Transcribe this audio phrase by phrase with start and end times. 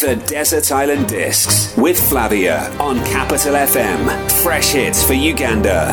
[0.00, 4.30] The Desert Island Discs with Flavia on Capital FM.
[4.42, 5.86] Fresh hits for Uganda.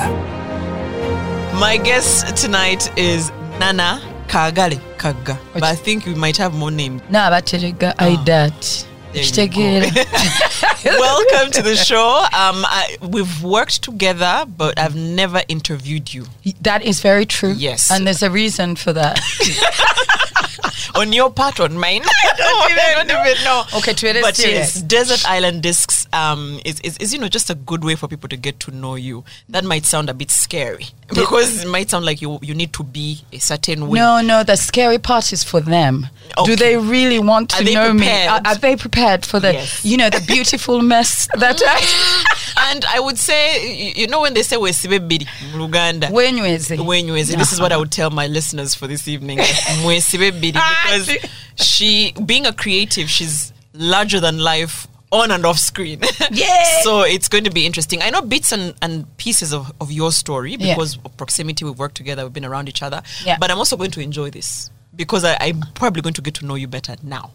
[1.58, 5.40] My guest tonight is Nana Kagale Kagga.
[5.54, 7.02] But I think we might have more names.
[7.10, 9.24] n'abaterega aidat There
[10.86, 12.20] Welcome to the show.
[12.34, 16.26] Um, I, we've worked together, but I've never interviewed you
[16.62, 17.92] that is very true Yes.
[17.92, 19.20] and there's a reason for that
[20.96, 22.02] on your part, on mine.
[22.06, 23.64] I don't even, I don't even know.
[23.78, 27.56] Okay, is but yes, Desert Island Discs um, is, is, is, you know, just a
[27.56, 29.24] good way for people to get to know you.
[29.50, 32.84] That might sound a bit scary because it might sound like you you need to
[32.84, 34.00] be a certain way.
[34.00, 36.46] no no the scary part is for them Okay.
[36.46, 39.84] do they really want to know me are, are they prepared for the Yes.
[39.86, 44.34] you know the beautiful mess that I and I would say, you- you know, when
[44.34, 47.38] they say wesibe biri mu Luganda, wenyweze Wenywezi.
[47.38, 49.38] This is what I would tell my listeners for this evening.
[49.84, 55.60] Mwesibe biri, ah, because she, being a creative, she's larger than life on and off
[55.60, 56.00] screen.
[56.32, 56.64] Yeah.
[56.84, 58.02] so it's going to be interesting.
[58.02, 60.74] I know bits and, and pieces of, of your story Yeah.
[60.74, 61.66] because of proximity.
[61.66, 62.24] We've worked together.
[62.24, 63.02] We've been around each other.
[63.24, 63.38] Yeah.
[63.40, 66.46] But I'm also going to enjoy this because I, I'm probably going to get to
[66.46, 67.32] know you better now.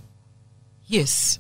[0.87, 1.39] Yes.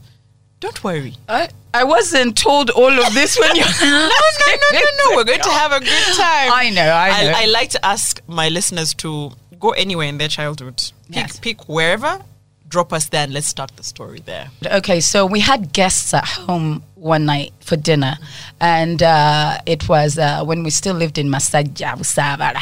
[0.60, 1.14] Don't worry.
[1.28, 5.16] I, I wasn't told all of this when you no, no, no, no, no.
[5.16, 6.52] We're going to have a good time.
[6.52, 7.32] I know, I know.
[7.36, 10.76] I, like to ask my listeners to go anywhere in their childhood.
[11.06, 11.38] Pick, Yes.
[11.38, 12.20] pick wherever,
[12.68, 14.48] drop us there, and let's start the story there.
[14.66, 18.18] Okay, so we had guests at home one night for dinner,
[18.60, 22.60] and uh, it was uh, when we still lived in Masajja, Busabala.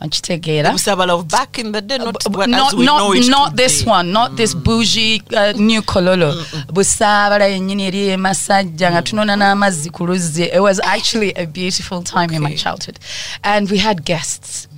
[0.00, 0.70] Nkitegeera.
[0.72, 2.14] Busabala of back in the day, not
[2.48, 3.62] not as we not, know it not today.
[3.64, 4.64] this one not this mm.
[4.64, 6.32] bougie uh, new kololo.
[6.32, 10.44] Mm, mm, Busaabala yennyini eri e masajja nga tunona n'amazzi ku luzzi.
[10.52, 12.98] It was actually a beautiful time in my childhood.
[13.44, 14.68] And we had guests.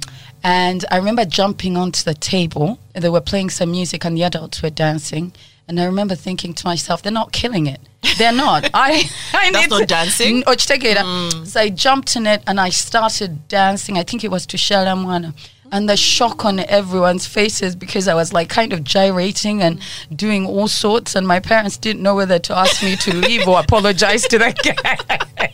[0.44, 2.78] And i remember jumping onto the table.
[2.94, 5.32] They were playing some music and the adults were dancing
[5.68, 7.80] and i remember thinking to myself they're not killing it
[8.18, 10.42] they're not i, I That's not to- dancing?
[10.42, 11.02] Okitegeera.
[11.32, 11.44] Hmm.
[11.44, 14.94] so i jumped in it and i started dancing i think it was to Shala
[14.96, 15.34] Mwana
[15.70, 19.80] and the shock on everyone's faces because I was like kind of gyrating and
[20.14, 23.58] doing all sorts, and my parents didn't know whether to ask me to leave or
[23.58, 24.52] apologize to the
[25.38, 25.48] guy.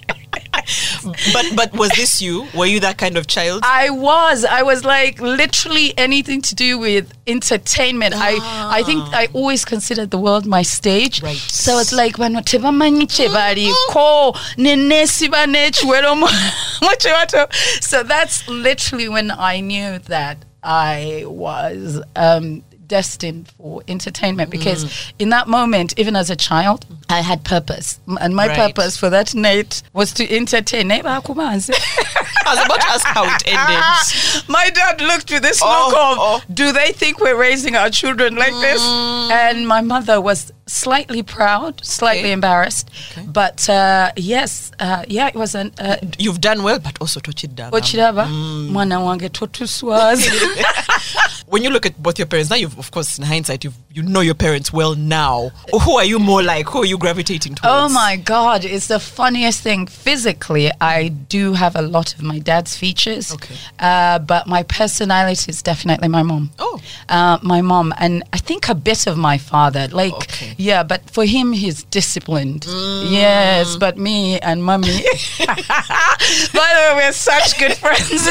[1.33, 2.47] But but was this you?
[2.55, 3.63] Were you that kind of child?
[3.65, 8.15] I was, I was like literally anything to do with entertainment.
[8.17, 8.39] I,
[8.79, 11.23] I think I always considered the world my stage.
[11.23, 11.37] Right.
[11.37, 16.27] So it's like when tebamanyi kye baliko nenesiba n'ekiwero mu
[16.83, 17.47] mu.
[17.81, 25.29] So that's literally when I knew that I was um, destined for entertainment because in
[25.29, 28.01] that moment, even as a child, I had purpose.
[28.21, 28.57] And my Right.
[28.57, 30.91] purpose for that night was to entertain.
[30.91, 34.49] I was about to ask how it ended.
[34.49, 36.17] My dad looked with this Oh, look of,
[36.49, 36.55] oh.
[36.55, 38.81] do they think we're raising our children like this?
[38.83, 39.31] Mm.
[39.31, 42.33] And my mother was slightly proud, slightly Okay.
[42.33, 42.91] embarrassed.
[43.13, 43.27] Okay.
[43.27, 45.73] But uh, yes, uh, yeah, it was an.
[45.79, 47.71] Uh, You've done well, but also tochidda.
[47.73, 48.27] Okiraba
[48.71, 49.29] mwana wange
[51.49, 54.03] When you look at both your parents, now you've of course in hindsight you you
[54.03, 55.51] know your parents well now.
[55.85, 56.69] Who are you more like?
[56.69, 57.75] Who are you gravitating towards?
[57.75, 59.87] Oh my God, it's the funniest thing.
[59.87, 63.33] Physically, I do have a lot of my dad's features.
[63.33, 63.55] Okay.
[63.79, 66.51] Uh, but my personality is definitely my mom.
[66.59, 66.79] Oh.
[67.09, 67.95] Uh, my mom.
[67.99, 69.89] And I think a bit of my father.
[69.91, 70.55] Like, Okay.
[70.59, 72.63] Yeah, but for him, he's disciplined.
[72.63, 73.13] Mm.
[73.13, 74.89] Yes, but me and mommy.
[75.47, 78.29] By the way, we're such good friends.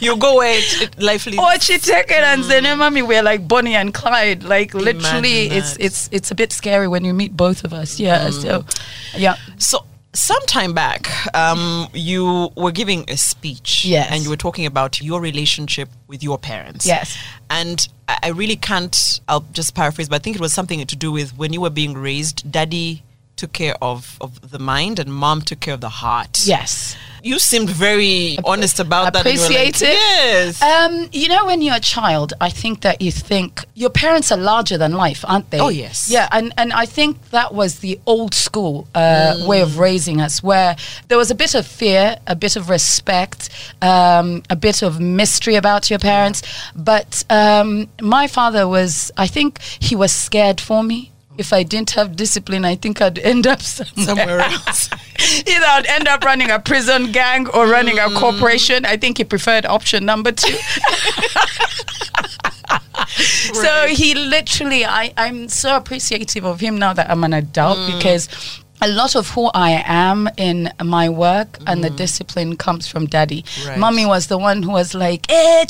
[0.00, 1.38] You go where it, life leads.
[1.38, 2.78] Or Chiteke and Zene mm.
[2.78, 4.42] mommy, we're like Bonnie and Clyde.
[4.42, 5.84] Like, literally, Imagine it's, that.
[5.84, 8.00] it's, it's a bit scary when you meet both of us.
[8.00, 8.32] Yeah, mm.
[8.32, 8.64] so,
[9.14, 9.36] yeah.
[9.58, 9.84] So
[10.14, 14.08] some time back, um, you were giving a speech, Yes.
[14.10, 16.86] and you were talking about your relationship with your parents.
[16.86, 17.16] Yes.
[17.50, 19.20] and I really can't.
[19.28, 21.70] I'll just paraphrase, but I think it was something to do with when you were
[21.70, 22.50] being raised.
[22.50, 23.02] Daddy
[23.36, 26.42] took care of of the mind, and mom took care of the heart.
[26.44, 26.96] Yes.
[27.24, 29.24] You seemed very honest about that.
[29.24, 29.30] were
[29.80, 29.82] like, it.
[29.82, 30.60] Yes.
[30.60, 34.36] Um, you know, when you're a child, I think that you think your parents are
[34.36, 35.58] larger than life, aren't they?
[35.58, 36.10] Oh, yes.
[36.10, 40.42] Yeah, and, and I think that was the old school uh, way of raising us,
[40.42, 40.76] where
[41.08, 43.48] there was a bit of fear, a bit of respect,
[43.80, 46.42] um, a bit of mystery about your parents.
[46.76, 51.10] But um, my father was, I think he was scared for me.
[51.36, 54.88] If I didn't have discipline, I think I'd end up somewhere, Somewhere else.
[55.46, 58.16] Either I'd end up running a prison gang or running a mm.
[58.16, 58.84] corporation.
[58.84, 60.56] I think he preferred option number two.
[63.52, 67.96] So he literally, I, I'm so appreciative of him now that I'm an adult mm.
[67.96, 68.28] because
[68.84, 73.42] a lot of who I am in my work and the discipline comes from daddy.
[73.42, 73.68] Mm.
[73.68, 73.78] Right.
[73.78, 75.64] Mommy was the one who was like, eh.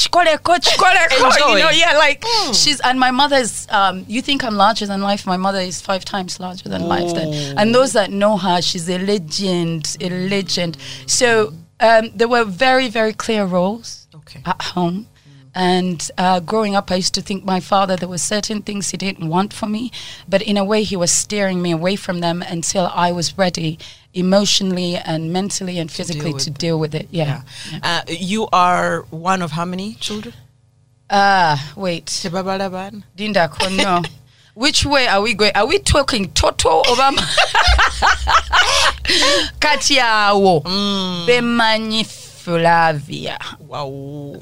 [1.37, 1.56] Enjoy.
[1.56, 2.64] you know, yeah, like Mm.
[2.64, 5.26] she's, and my mother's, um, you think I'm larger than life.
[5.26, 7.56] My mother is five times larger than life then.
[7.58, 10.76] And those that know her, she's a legend, a legend.
[11.06, 14.40] So um, there were very, very clear roles Okay.
[14.46, 15.06] at home.
[15.54, 18.96] And uh, growing up, I used to think my father, there were certain things he
[18.96, 19.92] didn't want for me,
[20.28, 23.78] but in a way, he was steering me away from them until I was ready
[24.12, 27.08] emotionally and mentally and physically with to deal with it.
[27.10, 27.42] Yeah.
[27.82, 30.34] Uh, you are one of how many children?
[31.08, 32.06] Ah, wait.
[33.16, 34.06] Dinda Kono.
[34.54, 35.50] Which way are we going?
[35.56, 37.18] Are we talking total Toto Obama?
[39.58, 40.62] Katiawo.
[41.26, 43.36] Bemanyi Flavia.
[43.58, 44.38] Wow.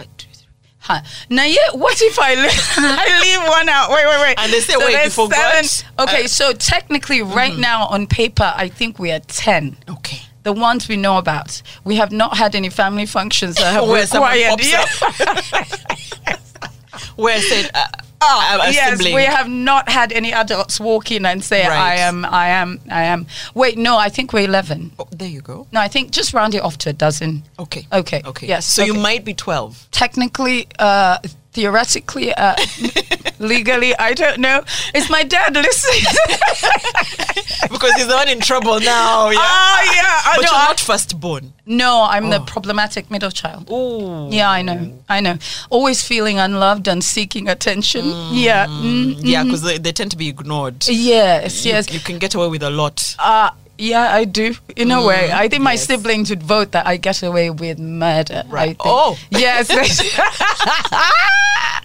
[0.00, 0.46] One, two, three.
[0.82, 1.00] Huh.
[1.28, 3.90] Now, yeah, what if I leave, I leave one out?
[3.90, 4.34] Wait, wait, wait.
[4.38, 5.64] And they say, wait, there's you forgot?
[5.64, 9.76] seven- Okay, Uh, so technically, right now on paper, I think we are 10.
[9.90, 10.22] Okay.
[10.42, 11.60] The ones we know about.
[11.84, 14.60] We have not had any family functions that have Where someone required.
[17.16, 17.86] Where I said, uh,
[18.22, 19.14] A yes, sibling.
[19.14, 23.04] we have not had any adults walk in and say, "I am, I am, I
[23.04, 24.92] am." Wait, no, I think we're eleven.
[24.98, 25.66] Oh, there you go.
[25.72, 27.42] No, I think just round it off to a dozen.
[27.58, 27.86] Okay.
[27.92, 28.22] Okay.
[28.24, 28.46] Okay.
[28.46, 28.66] Yes.
[28.66, 29.88] So you might be 12.
[29.90, 31.18] technically, uh,
[31.52, 32.54] theoretically, uh,
[33.38, 34.62] legally, I don't know.
[34.94, 36.02] Is my dad listening?
[37.70, 39.30] because he's the one in trouble now.
[39.30, 39.38] Yeah.
[39.40, 41.52] Oh, yeah, I But you're not firstborn.
[41.66, 42.30] no, I'm Oh.
[42.30, 43.70] the problematic middle child.
[43.70, 44.28] Ooh.
[44.30, 44.98] Yeah, I know.
[45.08, 45.36] I know.
[45.70, 48.04] Always feeling unloved and seeking attention.
[48.32, 48.66] Yeah.
[48.66, 50.86] Mm, Yeah, because they, they tend to be ignored.
[50.88, 51.92] Yes, You- yes.
[51.92, 53.14] You, can get away with a lot.
[53.18, 53.50] Uh,
[53.80, 54.54] yeah, I do.
[54.76, 55.38] In a way, mm-hmm.
[55.38, 55.86] I think my yes.
[55.86, 58.44] siblings would vote that I get away with murder.
[58.46, 58.66] I Right.
[58.68, 58.80] think.
[58.84, 59.16] Oh.
[59.30, 59.68] yes.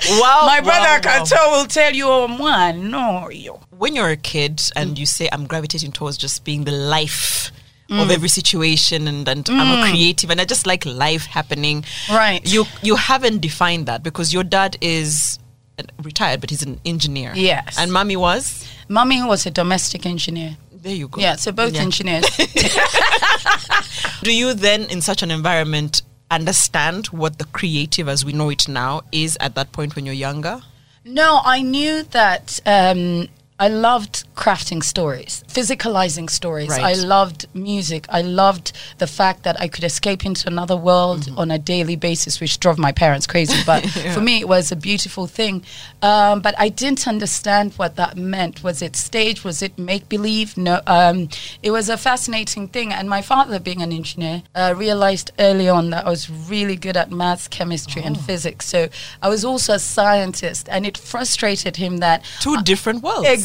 [0.08, 0.44] Wow.
[0.46, 1.26] my brother wow, can wow.
[1.26, 3.60] tell will tell you, oh man, no, you.
[3.76, 5.00] When you're a kid and mm.
[5.00, 7.52] you say, I'm gravitating towards just being the life
[7.90, 8.12] of mm.
[8.12, 9.90] every situation and, and I'm a mm.
[9.90, 11.86] creative and I just like life happening.
[12.10, 12.42] Right.
[12.46, 15.40] You you haven't defined that because your dad is
[15.80, 17.32] uh, retired, but he's an engineer.
[17.36, 17.78] Yes.
[17.80, 18.68] And mommy was?
[18.90, 20.58] Mommy was a domestic engineer.
[20.86, 21.20] There you go.
[21.20, 21.82] Yeah, so both Yeah.
[21.82, 22.26] engineers.
[24.22, 28.68] Do you then, in such an environment, understand what the creative as we know it
[28.68, 30.62] now is at that point when you're younger?
[31.04, 36.68] No, I knew that um, I loved crafting stories, physicalizing stories.
[36.68, 36.84] Right.
[36.84, 38.06] I loved music.
[38.10, 41.40] I loved the fact that I could escape into another world Mm-hmm.
[41.40, 43.56] on a daily basis, which drove my parents crazy.
[43.66, 45.64] But for me, it was a beautiful thing.
[46.02, 48.62] Um, but I didn't understand what that meant.
[48.62, 49.46] Was it stage?
[49.46, 50.58] Was it make believe?
[50.58, 50.82] No.
[50.86, 51.30] Um,
[51.64, 52.92] it was a fascinating thing.
[52.92, 56.98] And my father, being an engineer, uh, realized early on that I was really good
[56.98, 58.08] at maths, chemistry, Oh.
[58.08, 58.66] and physics.
[58.68, 58.90] So
[59.22, 63.30] I was also a scientist, and it frustrated him that Two different worlds.
[63.30, 63.45] Exactly.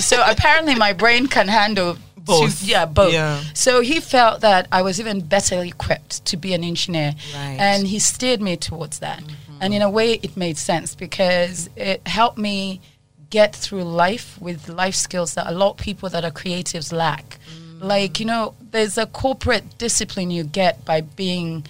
[0.00, 2.62] So apparently my brain can handle Both.
[2.62, 3.12] Yeah, both.
[3.12, 3.40] Yeah.
[3.54, 7.50] So he felt that I was even better equipped to be an engineer, Right.
[7.52, 7.60] Mm-hmm.
[7.60, 9.22] and he steered me towards that.
[9.60, 12.80] And in a way, it made sense because it helped me
[13.30, 17.38] get through life with life skills that a lot of people that are creatives lack.
[17.56, 17.82] Mm.
[17.82, 21.64] Like you know, there's a corporate discipline you get by being.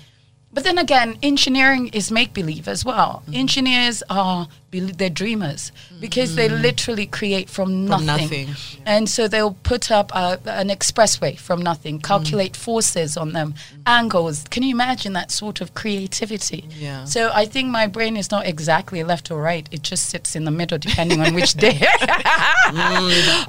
[0.56, 3.22] But then again, engineering is make believe as well.
[3.26, 3.34] Mm-hmm.
[3.34, 4.48] Engineers are
[4.80, 6.60] they're dreamers because they mm.
[6.60, 8.06] literally create from nothing.
[8.06, 8.48] nothing.
[8.84, 12.02] And so they'll put up a, an expressway from nothing, mm.
[12.02, 13.82] calculate forces on them, mm.
[13.86, 14.44] angles.
[14.50, 16.64] Can you imagine that sort of creativity?
[16.70, 17.04] Yeah.
[17.04, 19.68] So I think my brain is not exactly left or right.
[19.70, 21.80] It just sits in the middle depending on which day.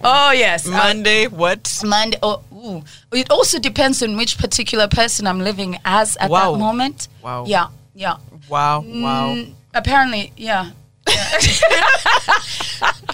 [0.04, 0.66] Oh, yes.
[0.68, 1.82] Monday, what?
[1.84, 2.18] Monday.
[2.22, 2.84] Oh, ooh.
[3.12, 6.54] It also depends on which particular person I'm living as at Wow.
[6.54, 7.08] that moment.
[7.24, 7.46] Wow.
[7.48, 8.18] Yeah, yeah.
[8.50, 9.34] Wow, wow.
[9.36, 10.72] Mm, apparently, yeah.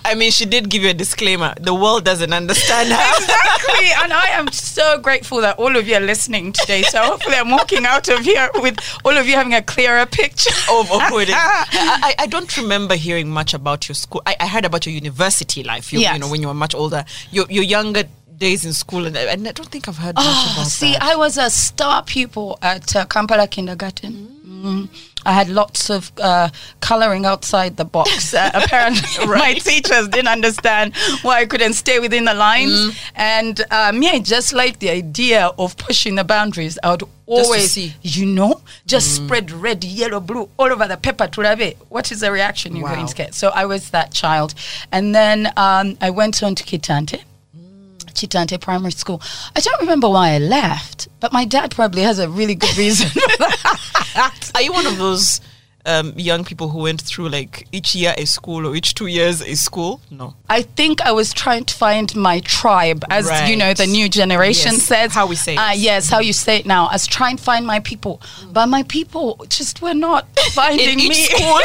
[0.05, 1.53] I mean, she did give you a disclaimer.
[1.59, 3.13] The world doesn't understand her.
[3.17, 3.87] exactly.
[4.03, 6.81] And I am so grateful that all of you are listening today.
[6.83, 10.49] So hopefully, I'm walking out of here with all of you having a clearer picture.
[10.71, 11.35] of, of who it is.
[11.37, 14.21] I, I, I don't remember hearing much about your school.
[14.25, 15.93] I, I heard about your university life.
[15.93, 16.13] You, Yes.
[16.15, 18.03] you know, when you were much older, your your younger
[18.47, 21.01] days in school, and, and I don't think I've heard much Oh, about see, that.
[21.11, 24.13] I was a star pupil at uh, Kampala Kindergarten.
[24.63, 24.87] Mm.
[25.25, 26.49] I had lots of uh,
[26.81, 28.33] coloring outside the box.
[28.43, 32.73] Uh, apparently, my teachers didn't understand why I couldn't stay within the lines.
[32.73, 33.11] Mm.
[33.15, 36.77] And uh, me, I just like the idea of pushing the boundaries.
[36.83, 37.93] I would always, see.
[38.01, 41.77] you know, just spread red, yellow, blue all over the paper to have it.
[41.89, 42.95] What is the reaction you're Wow.
[42.95, 43.33] going to get?
[43.33, 44.49] So I was that child.
[44.91, 47.21] And then um, I went on to Kitante.
[48.13, 49.21] Kitante Primary School.
[49.55, 53.09] I don't remember why I left, but my dad probably has a really good reason.
[53.09, 53.19] for
[54.15, 54.51] that.
[54.55, 55.39] Are you one of those
[55.85, 59.41] um, young people who went through like each year a school or each two years
[59.41, 59.99] a school?
[60.09, 60.33] No.
[60.49, 64.73] I think I was trying to find my tribe, as you know, the new generation
[64.73, 65.13] Yes, says.
[65.13, 65.57] how we say it.
[65.57, 66.87] Uh, yes, how you say it now.
[66.87, 68.21] I was trying to find my people,
[68.51, 71.15] but my people just were not finding each me.
[71.25, 71.59] school,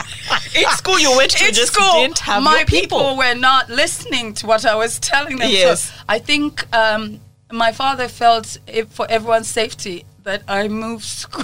[0.58, 3.16] each school you went to Each just school, didn't have my your people.
[3.16, 5.50] were not listening to what I was telling them.
[5.50, 5.82] Yes.
[5.90, 7.20] So I think um,
[7.52, 11.42] my father felt it for everyone's safety that I moved school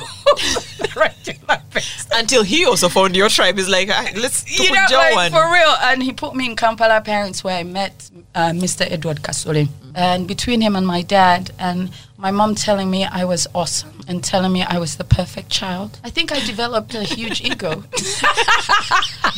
[0.78, 2.06] the regular basis.
[2.12, 3.56] Until he also found your tribe.
[3.56, 5.30] He's like, ah, let's you know, like one.
[5.30, 5.74] for real.
[5.88, 8.82] And he put me in Kampala Parents where I met uh, Mr.
[8.90, 9.68] Edward Kasole.
[9.94, 14.22] And between him and my dad, and my mom telling me I was awesome and
[14.22, 17.84] telling me I was the perfect child, I think I developed a huge ego.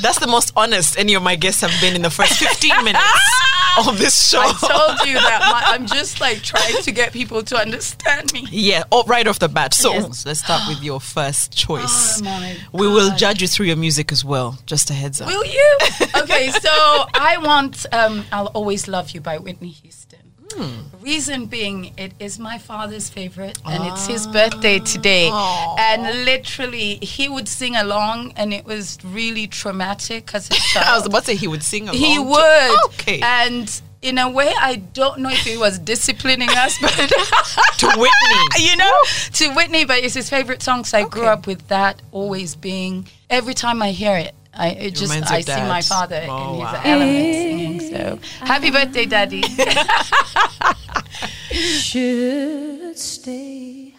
[0.02, 3.04] That's the most honest any of my guests have been in the first 15 minutes
[3.88, 4.40] of this show.
[4.40, 8.46] I told you that my, I'm just like trying to get people to understand me.
[8.50, 9.74] Yeah, oh, right off the bat.
[9.74, 10.24] So Yes.
[10.26, 12.22] let's start with your first choice.
[12.24, 14.58] Oh we will judge you through your music as well.
[14.66, 15.28] Just a heads up.
[15.28, 15.78] Will you?
[16.16, 20.05] Okay, so I want um, I'll Always Love You by Whitney Houston.
[20.52, 21.02] Hmm.
[21.02, 24.32] Reason being, it is my father's favorite, and it's his ah.
[24.32, 25.30] birthday today.
[25.32, 30.86] And literally, he would sing along, and it was really traumatic child.
[30.86, 31.96] I was about to say he would sing along.
[31.96, 32.84] he to- would.
[32.86, 33.20] Okay.
[33.22, 36.90] And in a way, I don't know if he was disciplining us, but
[37.78, 38.64] to Whitney.
[38.64, 38.94] you know,
[39.32, 40.84] to Whitney, but it's his favorite song.
[40.84, 43.08] So I grew up with that always being.
[43.28, 46.60] Every time I hear it, I it just I of see my father Oh, in
[46.60, 46.80] his wow.
[46.84, 47.80] element singing.
[47.80, 49.42] So happy birthday, Daddy!
[51.52, 53.94] should stay,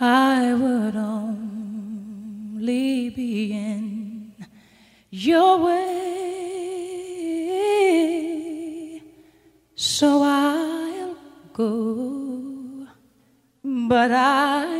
[0.00, 4.32] I would only be in
[5.10, 6.06] your way.
[9.74, 11.16] So I'll
[11.52, 12.86] go,
[13.64, 14.79] but I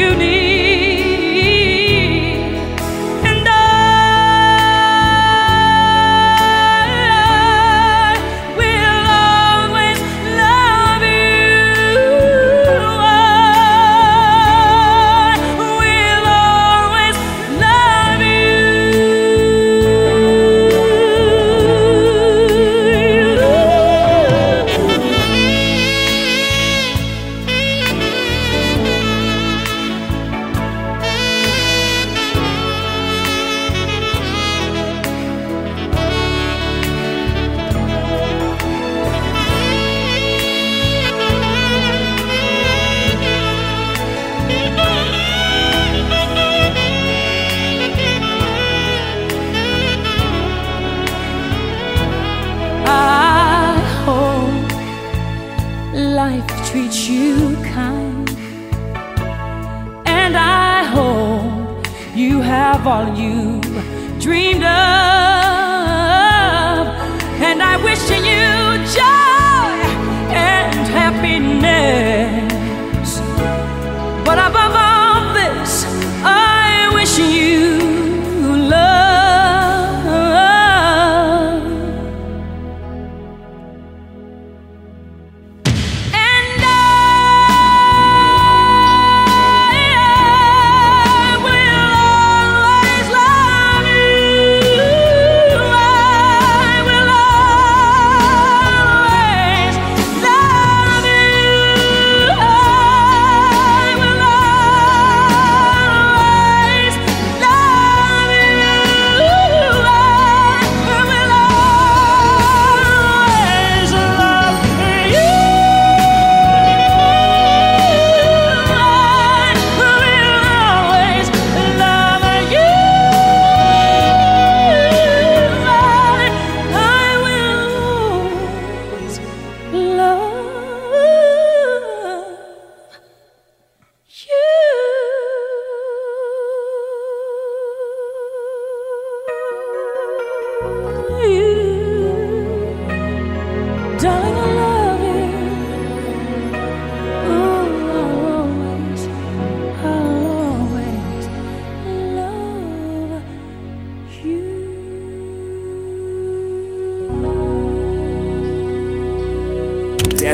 [0.00, 0.39] you need.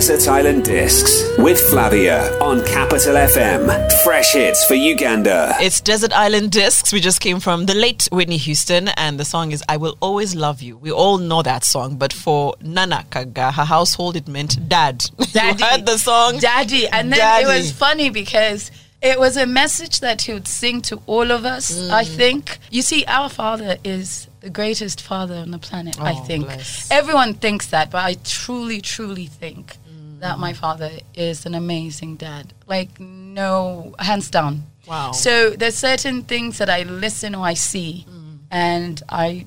[0.06, 3.92] Desert Island Discs with Flavia on Capital FM.
[4.04, 5.52] Fresh hits for Uganda.
[5.58, 6.92] It's Desert Island Discs.
[6.92, 10.36] We just came from the late Whitney Houston, and the song is I Will Always
[10.36, 10.76] Love You.
[10.76, 15.04] We all know that song, but for Nana Kagga, her household, it meant dad.
[15.32, 15.58] Daddy.
[15.58, 16.38] you heard the song?
[16.38, 16.86] Daddy.
[16.86, 17.44] And then Daddy.
[17.44, 18.70] it was funny because
[19.02, 22.16] it was a message that he would sing to all of us, I Mm.
[22.16, 22.58] think.
[22.70, 26.44] You see, our father is the greatest father on the planet, I Oh, think.
[26.44, 26.88] bless.
[26.92, 29.76] Everyone thinks that, but I truly, truly think.
[30.20, 32.52] That my father is an amazing dad.
[32.66, 34.64] Like, no, hands down.
[34.86, 35.12] Wow.
[35.12, 38.38] So there's certain things that I listen or I see, Mm.
[38.50, 39.46] and I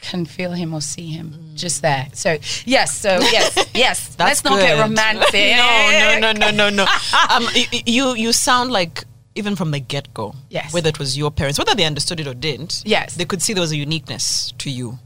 [0.00, 2.08] can feel him or see him just there.
[2.12, 4.08] So yes, so yes, yes.
[4.10, 4.16] Mm.
[4.16, 4.82] That's Let's not get good.
[4.82, 5.56] romantic.
[5.56, 6.86] no, no, no, no, no, no.
[7.30, 7.46] um,
[7.86, 9.04] you you sound like
[9.36, 10.34] even from the get go.
[10.50, 10.72] Yes.
[10.74, 12.82] Whether it was your parents, whether they understood it or didn't.
[12.84, 13.14] Yes.
[13.14, 14.98] They could see there was a uniqueness to you.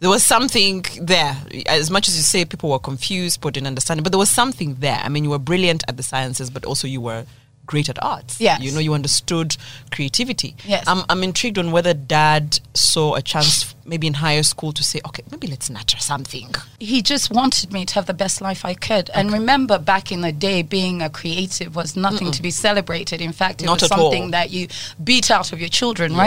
[0.00, 1.36] There was something there.
[1.66, 4.76] As much as you say people were confused, people didn't understand but there was something
[4.80, 5.00] there.
[5.02, 7.26] I mean, you were brilliant at the sciences, but also you were
[7.66, 8.40] great at arts.
[8.40, 8.60] Yes.
[8.62, 9.56] You know, you understood
[9.92, 10.56] creativity.
[10.64, 10.84] Yes.
[10.88, 15.00] I'm, I'm intrigued on whether dad saw a chance maybe in higher school to say,
[15.08, 16.48] okay, maybe let's nurture something.
[16.78, 19.10] he just wanted me to have the best life I could.
[19.12, 23.20] And remember, back in the day, being a creative was nothing to be celebrated.
[23.20, 24.30] In fact, it Not was something all.
[24.30, 24.68] that you
[25.02, 26.18] beat out of your children, Yes.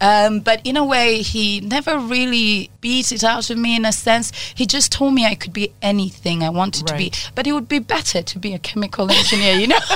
[0.00, 0.26] right?
[0.26, 3.92] Um, but in a way, he never really beat it out of me in a
[3.92, 4.32] sense.
[4.54, 7.12] He just told me I could be anything I wanted to be.
[7.34, 9.78] But it would be better to be a chemical engineer, you know?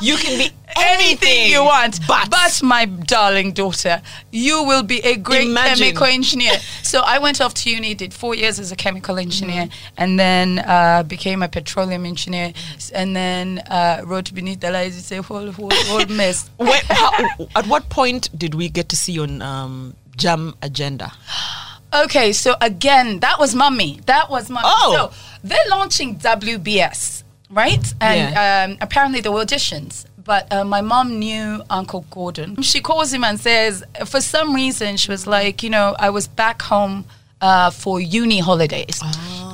[0.00, 2.00] You can be anything you want.
[2.08, 4.02] but, But, my darling daughter,
[4.32, 5.78] you will be a great Imagine.
[5.84, 6.52] chemical engineer.
[6.82, 9.94] so I went off to uni, did four years as a chemical engineer, Mm-hmm.
[9.98, 12.52] and then uh, became a petroleum engineer,
[12.94, 14.98] and then uh, wrote beneath the lines.
[14.98, 16.50] It's a whole, whole, whole mess.
[16.88, 21.12] How, at what point did we get to see you on um, Jam Agenda?
[21.94, 24.00] Okay, so again, that was mummy.
[24.06, 24.66] That was mummy.
[24.68, 24.92] Oh.
[25.12, 27.94] So they're launching WBS, right?
[28.00, 30.04] And um, apparently there were auditions.
[30.26, 32.60] But uh, my mom knew Uncle Gordon.
[32.62, 36.26] She calls him and says, for some reason, she was like, you know, I was
[36.26, 37.04] back home
[37.40, 39.00] uh, for uni holidays.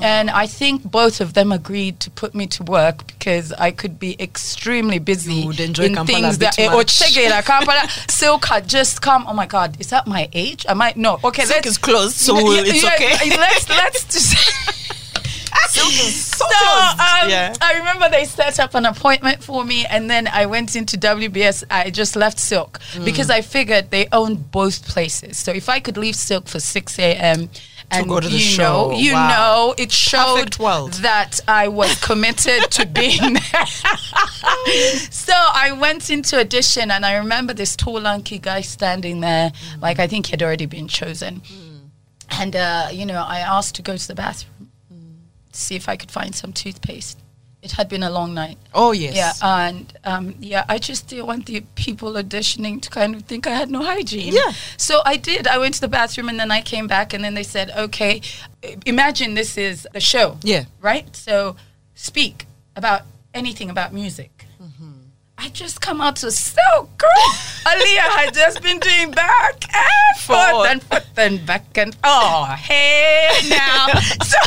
[0.03, 4.01] And I think both of them agreed to put me to work because I could
[4.01, 6.99] be extremely busy You would enjoy in Kampala things that eh, much.
[6.99, 9.25] Ochegela, Kampala, Silk had just come.
[9.29, 10.67] Oh my God, is that my age?
[10.67, 11.21] Am I might no?
[11.23, 13.31] Okay, Silk let's is closed, so yeah, it's yeah, okay.
[13.37, 14.82] Let's let's just.
[15.69, 17.55] Silk is so So um, Yeah.
[17.61, 21.65] I remember they set up an appointment for me, and then I went into WBS.
[21.71, 23.05] I just left Silk Mm.
[23.05, 25.39] because I figured they owned both places.
[25.39, 27.49] So if I could leave Silk for six a.m.
[27.95, 28.91] And go to the you show.
[28.93, 29.29] know, you Wow.
[29.29, 30.55] know, it showed
[31.03, 33.67] that I was committed to being there.
[35.11, 39.83] so I went into audition, and I remember this tall, lanky guy standing there, Mm.
[39.83, 41.43] like I think he had already been chosen.
[42.31, 44.52] And uh, you know, I asked to go to the bathroom,
[45.53, 47.19] to see if I could find some toothpaste.
[47.63, 48.59] It had been a long night.
[48.75, 49.15] oh, yes.
[49.15, 53.47] Yeah, and um, yeah, I just didn't want the people auditioning to kind of think
[53.47, 54.33] I had no hygiene.
[54.35, 54.53] Yeah.
[54.77, 55.47] So I did.
[55.47, 58.21] I went to the bathroom and then I came back and then they said, okay,
[58.85, 60.39] imagine this is the show.
[60.43, 60.65] Yeah.
[60.81, 61.15] Right?
[61.15, 61.55] So
[61.95, 64.32] speak about anything about music.
[65.39, 67.11] I just come out to so girl.
[67.67, 70.69] Aaliyah had just been doing back and forth Forward.
[70.69, 73.87] and forth and back and oh hey now.
[74.25, 74.39] so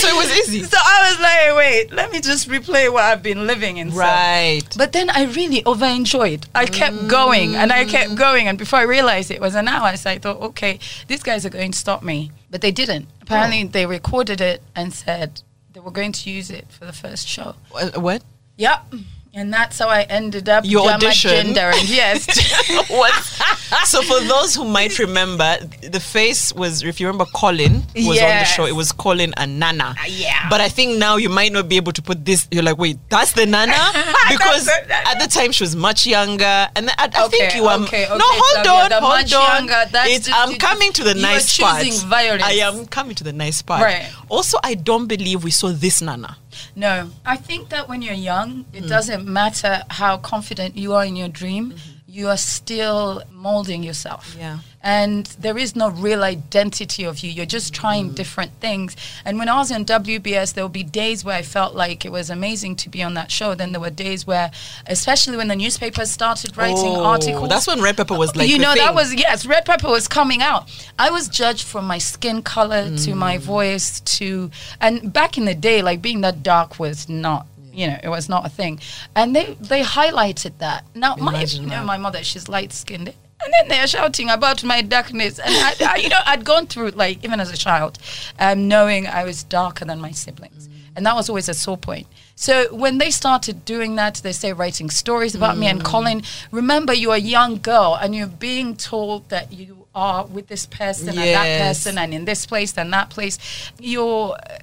[0.00, 0.62] So it was easy.
[0.62, 3.90] so I was like, wait, let me just replay what I've been living in.
[3.90, 4.62] Right.
[4.76, 6.46] But then I really over enjoyed.
[6.54, 7.08] I kept mm.
[7.08, 8.48] going and I kept going.
[8.48, 11.50] And before I realized it was an hour, so I thought, okay, these guys are
[11.50, 12.32] going to stop me.
[12.50, 13.08] But they didn't.
[13.20, 13.68] Apparently, oh.
[13.68, 17.54] they recorded it and said they were going to use it for the first show.
[17.70, 18.22] What?
[18.56, 18.94] Yep.
[19.32, 21.54] And that's how I ended up Your audition.
[21.86, 22.26] Yes.
[23.84, 28.38] so for those who might remember the face was if you remember colin was on
[28.38, 30.48] the show it was colin and nana uh, yeah.
[30.48, 32.98] but i think now you might not be able to put this you're like wait
[33.08, 33.72] that's the nana
[34.38, 35.08] because That's the Nana.
[35.10, 38.16] at the time she was much younger and I, I think you were okay, okay,
[38.16, 41.84] no hold Flavia, on hold on younger, that's It's- i'm coming to the nice part
[42.04, 42.44] violence.
[42.44, 44.08] i am coming to the nice part Right.
[44.28, 46.36] also i don't believe we saw this nana
[46.74, 51.14] No, I think that when you're young, it doesn't matter how confident you are in
[51.16, 51.89] your dream, mm-hmm.
[52.10, 54.34] You are still molding yourself.
[54.38, 54.58] Yeah.
[54.82, 57.30] And there is no real identity of you.
[57.30, 58.96] You're just trying different things.
[59.26, 62.10] And when I was on WBS, there would be days where I felt like it
[62.10, 63.54] was amazing to be on that show.
[63.54, 64.50] Then there were days where,
[64.86, 67.48] especially when the newspapers started writing Oh, articles.
[67.50, 70.40] that's when red pepper was like you know that was yes red pepper was coming
[70.42, 70.68] out
[70.98, 73.40] i was judged from my skin color to my Mm.
[73.40, 77.98] voice to and back in the day like being that dark was not you know
[78.02, 78.78] it was not a thing
[79.14, 81.84] and they they highlighted that now my, you know, that.
[81.84, 85.38] my mother she's light skinned And then they're shouting about my darkness.
[85.38, 87.98] And, I, I, you know, I'd gone through, like, even as a child,
[88.38, 90.68] um, knowing I was darker than my siblings.
[90.94, 92.06] And that was always a sore point.
[92.34, 96.22] So when they started doing that, they say writing stories about me and Colin.
[96.50, 101.08] Remember, you're a young girl and you're being told that you are with this person
[101.10, 103.38] and that person and in this place and that place.
[103.78, 104.58] Your uh,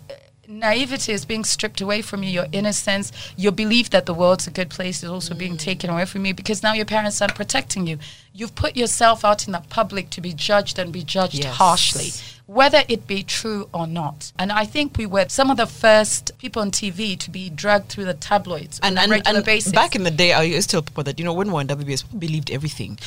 [0.48, 2.30] naivety is being stripped away from you.
[2.30, 6.06] Your innocence, your belief that the world's a good place is also being taken away
[6.06, 8.00] from you because now your parents aren't protecting you.
[8.34, 11.56] You've put yourself out in the public to be judged and be judged Yes.
[11.56, 12.12] harshly
[12.48, 14.32] whether it be true or not.
[14.40, 17.90] And I think we were some of the first people on TV to be dragged
[17.90, 19.74] through the tabloids and on a regular and basis.
[19.74, 21.62] back in the day, I used to tell people that you know when we were
[21.62, 22.98] in WBS, people believed everything.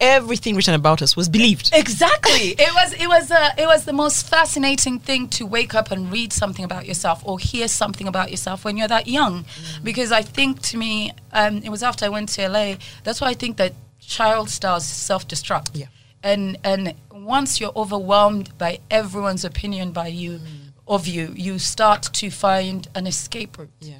[0.00, 1.70] Everything written about us was believed.
[1.74, 2.30] Exactly.
[2.58, 6.12] it was it was uh, it was the most fascinating thing to wake up and
[6.12, 9.44] read something about yourself or hear something about yourself when you're that young,
[9.82, 12.74] because I think to me um, it was after I went to LA.
[13.04, 15.70] That's why I think that child stars self destruct.
[15.74, 15.86] Yeah.
[16.22, 20.72] And and once you're overwhelmed by everyone's opinion by you mm.
[20.86, 23.70] of you, you start to find an escape route.
[23.80, 23.98] Yeah.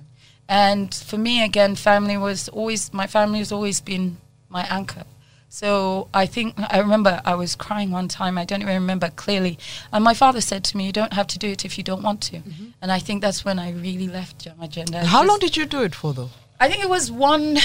[0.50, 4.16] And for me, again, family was always, my family has always been
[4.48, 5.04] my anchor.
[5.48, 9.58] So I think, I remember I was crying one time, I don't even remember clearly.
[9.92, 12.02] And my father said to me, You don't have to do it if you don't
[12.02, 12.36] want to.
[12.38, 12.66] Mm-hmm.
[12.82, 15.04] And I think that's when I really left Jam Agenda.
[15.04, 16.30] How long did you do it for, though?
[16.58, 17.58] I think it was one.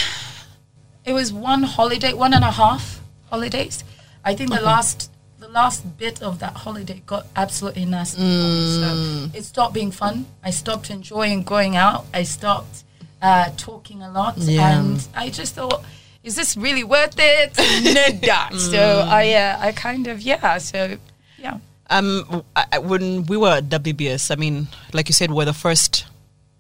[1.06, 3.84] It was one holiday, one and a half holidays.
[4.26, 8.22] I think the last, the last bit of that holiday got absolutely nasty.
[8.22, 8.82] me.
[8.82, 10.26] So it stopped being fun.
[10.44, 12.06] I stopped enjoying going out.
[12.14, 12.84] I stopped
[13.22, 14.80] uh, talking a lot, Yeah.
[14.80, 15.84] and I just thought,
[16.24, 17.56] is this really worth it?
[18.24, 18.58] Nada.
[18.58, 20.58] So I, uh, I kind of yeah.
[20.58, 20.98] So
[21.38, 21.60] yeah.
[21.90, 26.08] Um, I- when we were at WBS, I mean, like you said, we're the first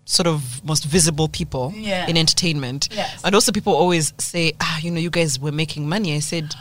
[0.05, 2.05] sort of most visible people Yeah.
[2.07, 2.89] in entertainment.
[2.91, 3.21] Yes.
[3.23, 6.13] And also, people always say, ah, you know, you guys were making money.
[6.15, 6.53] I said,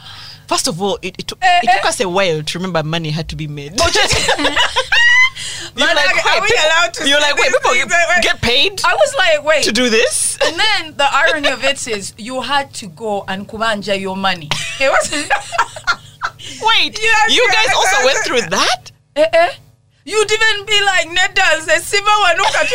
[0.47, 3.09] first of all, it, it, took, Eh, it took us a while to remember money
[3.11, 3.73] had to be made.
[5.77, 8.81] You're But like, are wait, we allowed to You're like, wait, people get, get paid
[8.85, 9.63] I was like, wait.
[9.65, 10.37] to do this?
[10.43, 14.47] And then the irony of it is, you had to go and kubanja your money.
[14.79, 15.11] It was.
[16.61, 18.05] Wait, Yes, you yes, guys also yes.
[18.05, 18.91] went through that?
[19.17, 19.51] eh, eh.
[20.05, 22.67] You'd even be like, Nedal, the Siva Wanuka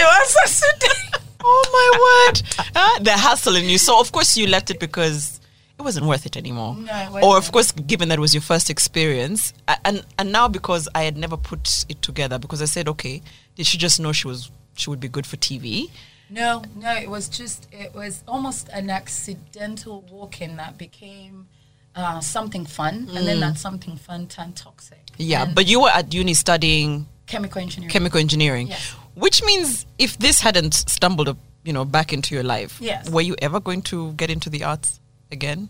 [1.42, 1.88] Oh my
[2.34, 2.42] word!
[2.74, 3.78] Uh, the hustle in you.
[3.78, 5.39] So of course you left it because
[5.80, 6.76] it wasn't worth it anymore.
[6.76, 9.52] No, it or of course, given that was your first experience,
[9.84, 13.22] and and now because I had never put it together, because I said, okay,
[13.56, 15.90] did she just know she was she would be good for TV?
[16.32, 21.48] No, no, it was just, it was almost an accidental walk in that became
[21.96, 23.08] uh, something fun.
[23.14, 25.00] And then that something fun turned toxic.
[25.18, 27.90] Yeah, And but you were at uni studying chemical engineering.
[27.90, 28.90] chemical engineering, Yes.
[29.14, 33.10] which means if this hadn't stumbled, you know, back into your life, Yes.
[33.10, 34.99] were you ever going to get into the arts
[35.32, 35.68] again?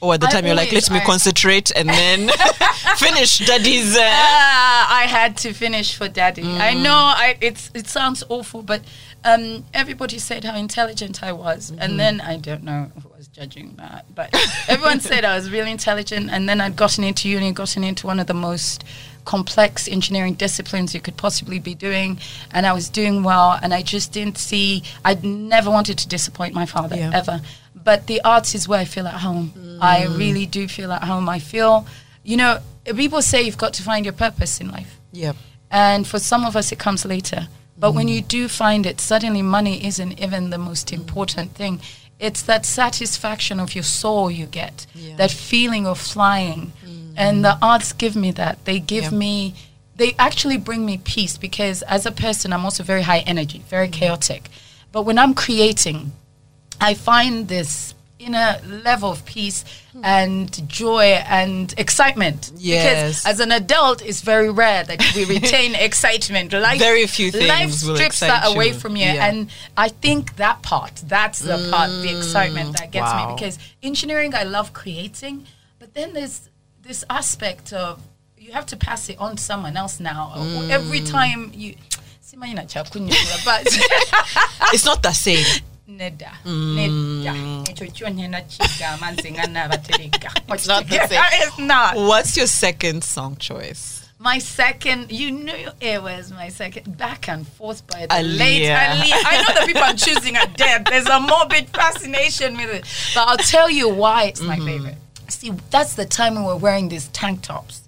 [0.00, 2.28] Or at the I time you're like, let me I- concentrate and then
[2.96, 3.96] finish daddy's.
[3.96, 6.42] Uh, Ah, I had to finish for daddy.
[6.42, 6.82] I Mm.
[6.82, 8.82] know I, it's it sounds awful, but
[9.24, 11.80] um, everybody said how intelligent I was, Mm-hmm.
[11.82, 14.28] and then I don't know who was judging that, but
[14.68, 18.20] everyone said I was really intelligent, and then I'd gotten into uni, gotten into one
[18.20, 18.84] of the most
[19.24, 22.20] complex engineering disciplines you could possibly be doing,
[22.52, 24.82] and I was doing well, and I just didn't see.
[25.06, 27.10] I'd never wanted to disappoint my father Yeah.
[27.14, 27.40] ever,
[27.88, 29.46] but the arts is where I feel at home.
[29.94, 30.18] I Mm.
[30.22, 31.26] really do feel at home.
[31.36, 31.72] I feel,
[32.30, 32.52] you know,
[33.02, 34.92] people say you've got to find your purpose in life.
[35.24, 35.32] yeah.
[35.70, 37.40] And for some of us, it comes later.
[37.82, 38.14] But when Mm.
[38.14, 41.74] you do find it, suddenly money isn't even the most important thing.
[42.26, 45.12] It's that satisfaction of your soul you get, Yeah.
[45.14, 45.16] Mm.
[45.22, 46.62] that feeling of flying.
[47.24, 48.54] And the arts give me that.
[48.68, 49.22] They give Yeah.
[49.24, 49.54] me,
[50.00, 53.88] they actually bring me peace because as a person, I'm also very high energy, very
[53.88, 53.92] Mm.
[54.00, 54.42] chaotic.
[54.94, 55.98] But when I'm creating,
[56.80, 59.64] I find this inner level of peace
[60.02, 62.50] and joy and excitement.
[62.56, 63.22] Yes.
[63.22, 66.52] Because as an adult, it's very rare that we retain excitement.
[66.52, 68.74] Life, Very few things life strips that away you.
[68.74, 69.04] from you.
[69.04, 69.26] Yeah.
[69.26, 73.28] And I think that part, that's the part, the excitement that gets wow.
[73.28, 73.34] me.
[73.34, 75.46] Because engineering, I love creating.
[75.78, 76.48] But then there's
[76.82, 78.00] this aspect of
[78.38, 80.32] you have to pass it on to someone else now.
[80.70, 81.10] Every Mm.
[81.10, 81.74] time you.
[83.44, 83.66] But
[84.72, 85.44] It's not the same.
[85.88, 87.34] Nedda nedda
[87.70, 91.22] ekyo kyo ngenda kigamba nze nga naabatereka It's not the same.
[91.42, 94.02] it's not What's your second song choice?
[94.18, 98.38] my second you knew it was my second back and forth by the Aaliyah.
[98.38, 99.22] late Aaliyah.
[99.30, 103.28] I know the people I'm choosing are dead there's a morbid fascination with it but
[103.28, 104.48] I'll tell you why it's Mm-hmm.
[104.48, 104.96] my favorite
[105.28, 107.82] See, that's the time we were wearing these tank tops.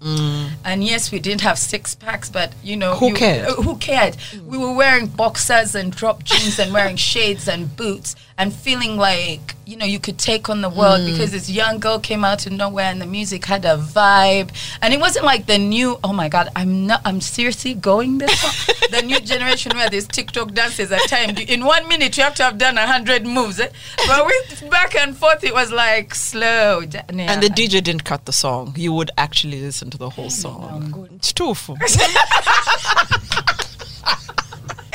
[0.65, 3.49] And yes, we didn't have six packs, but you know, Who you- cared?
[3.49, 4.17] uh, who cared?
[4.47, 9.57] We were wearing boxers and drop jeans and wearing shades and boots and feeling like
[9.67, 12.53] you know you could take on the world because this young girl came out of
[12.53, 15.99] nowhere and the music had a vibe and it wasn't like the new.
[16.05, 17.01] Oh my God, I'm not.
[17.05, 18.33] I'm seriously going this.
[18.41, 18.75] far?
[18.91, 21.41] the new generation where there's TikTok dances at times.
[21.41, 23.59] In one minute, you have to have done a hundred moves.
[23.61, 23.69] eh?
[24.07, 26.83] But with back and forth, it was like slow.
[27.29, 27.35] Yeah.
[27.35, 28.73] And the DJ didn't cut the song.
[28.77, 31.09] You would actually listen to the whole song.
[31.17, 31.75] It's tofu.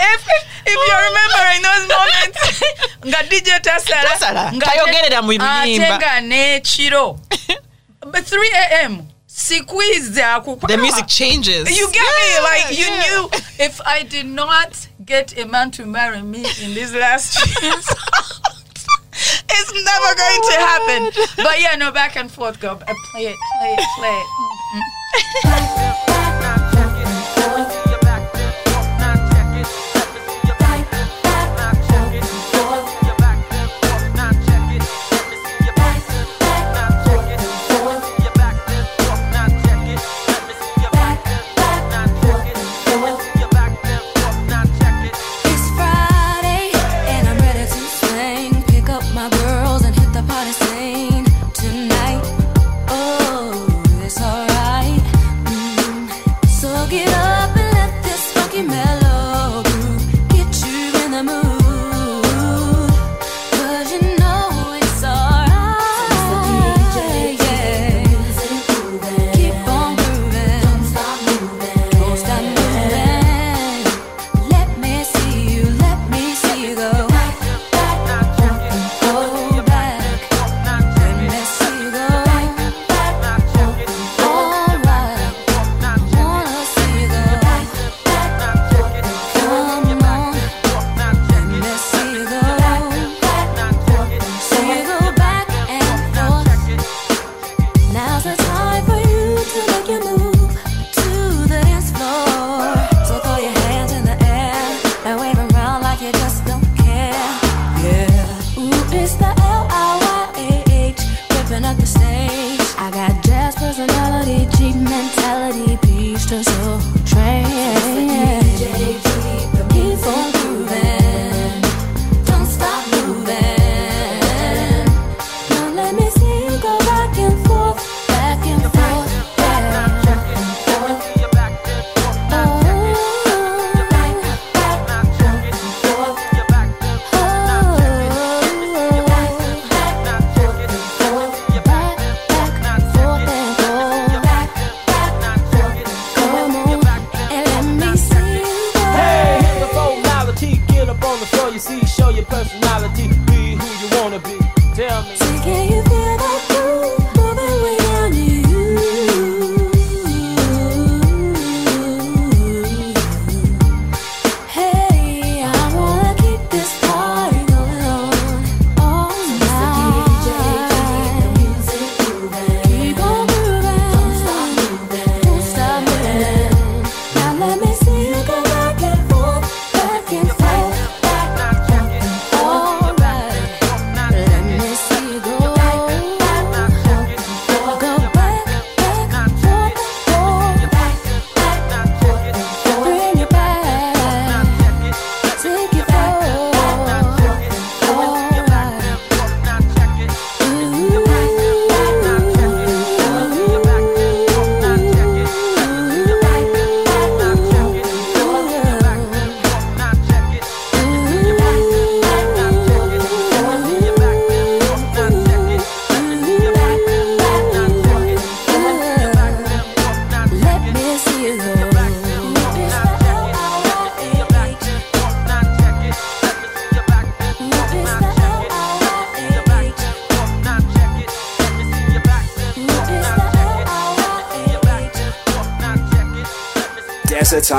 [0.03, 0.27] if,
[0.65, 2.63] if you remember in those moments
[3.07, 5.97] nga dj tasala tayogerera mu ate luyimba.
[5.97, 7.19] nga ah, n'ekiro
[8.11, 11.65] but 3 am The music changes.
[11.75, 13.01] you get me like you yeah.
[13.01, 17.87] knew if i did not get a man to marry me in these last years
[19.59, 21.01] it's never going to happen.
[21.37, 24.23] But yeah no back and forth go uh, play it play it play
[25.45, 26.09] it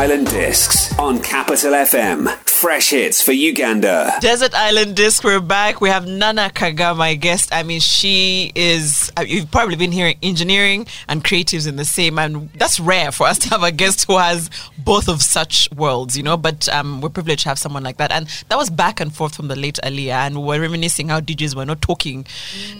[0.05, 2.29] Island Discs on Capital FM.
[2.47, 4.13] Fresh hits for Uganda.
[4.21, 5.81] Desert Island Disc, we're back.
[5.81, 7.49] We have Nana Kagga, my guest.
[7.55, 12.19] I mean, she is, uh, you've probably been hearing engineering and creatives in the same,
[12.19, 16.19] and that's rare for us to have a guest who has both of such worlds,
[16.19, 16.37] you know.
[16.37, 18.13] But um, we're privileged to have someone like that.
[18.13, 21.21] And that was back and forth from the late Aaliyah, and we were reminiscing how
[21.21, 22.27] DJs were not talking.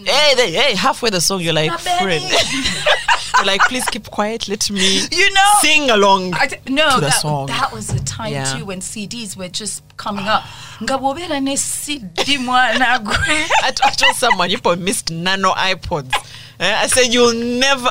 [0.05, 2.23] Hey, they, hey, halfway the song, you're like, friend.
[3.37, 7.01] you're like, please keep quiet, let me You know, sing along I d- no, to
[7.01, 8.45] the that, that was the time Yeah.
[8.57, 10.45] too when CDs were just coming up.
[10.83, 13.47] Nga bw'obeera ne CD mwana gwe.
[13.63, 16.13] I, told someone you probably missed nano iPods.
[16.61, 17.91] Eh, I said you'll never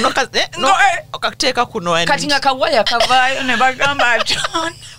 [0.00, 0.98] no, eh, no, eh.
[1.14, 4.38] okateeka kuno and kati nga kawaya kavaayo ne bagamba atyo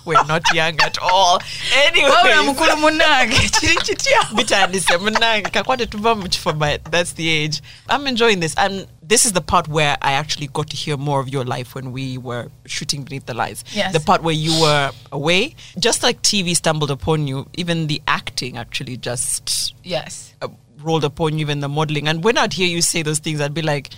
[0.04, 1.40] we're not young at all.
[1.86, 2.10] Anyway,
[2.44, 7.62] mukulu munnange kiri kitya bitandise munange kakwate tuva mu kifo but that's the age.
[7.88, 11.20] I'm enjoying this and this is the part where I actually got to hear more
[11.20, 13.64] of your life when we were shooting Beneath the Lights.
[13.72, 13.92] Yes.
[13.92, 15.54] The part where you were away.
[15.78, 20.48] Just like TV stumbled upon you, even the acting actually just yes uh,
[20.82, 22.08] rolled upon you, even the modeling.
[22.08, 23.90] And when I'd hear you say those things, I'd be like,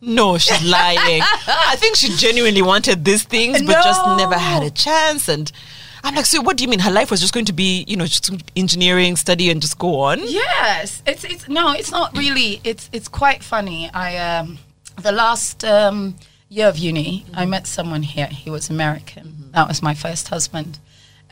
[0.00, 0.98] no, she's lying.
[1.46, 5.28] I think she genuinely wanted these things, but just never had a chance.
[5.28, 5.50] And
[6.04, 6.80] I'm like, so what do you mean?
[6.80, 10.00] Her life was just going to be, you know, just engineering, study, and just go
[10.00, 10.18] on?
[10.22, 12.60] Yes, it's it's no, it's not really.
[12.64, 13.90] It's it's quite funny.
[13.94, 14.58] I um
[15.00, 16.16] the last um
[16.48, 18.26] year of uni, I met someone here.
[18.26, 19.50] He was American.
[19.52, 20.78] That was my first husband.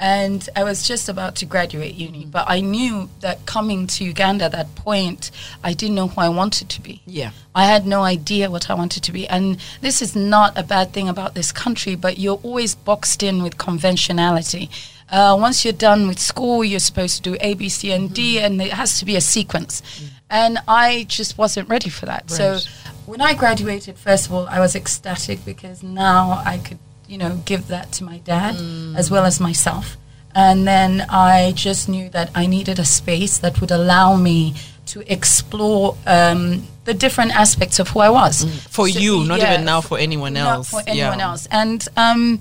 [0.02, 2.30] And I was just about to graduate uni, mm-hmm.
[2.30, 5.30] but I knew that coming to Uganda at that point,
[5.62, 7.02] I didn't know who I wanted to be.
[7.04, 7.32] Yeah.
[7.54, 9.28] I had no idea what I wanted to be.
[9.28, 13.42] And this is not a bad thing about this country, but you're always boxed in
[13.42, 14.70] with conventionality.
[15.10, 18.36] Uh, once you're done with school, you're supposed to do A, B, C, and D,
[18.36, 18.44] mm-hmm.
[18.46, 19.82] and it has to be a sequence.
[19.82, 20.08] Mm.
[20.30, 22.30] And I just wasn't ready for that.
[22.30, 22.58] So
[23.06, 26.78] when I graduated, first of all, I was ecstatic because now I could,
[27.10, 28.54] you know, give that to my dad
[28.96, 29.96] as well as myself.
[30.32, 34.54] And then I just knew that I needed a space that would allow me
[34.86, 38.44] to explore um, the different aspects of who I was.
[38.68, 40.70] For So, you, not yeah, even now for anyone not else.
[40.70, 41.28] for anyone Yeah.
[41.30, 41.48] else.
[41.50, 42.40] And um,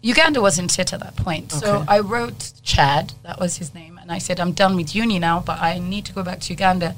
[0.00, 1.50] Uganda wasn't it at that point.
[1.50, 5.18] So I wrote Chad, that was his name, and I said, I'm done with uni
[5.18, 6.94] now, but I need to go back to Uganda.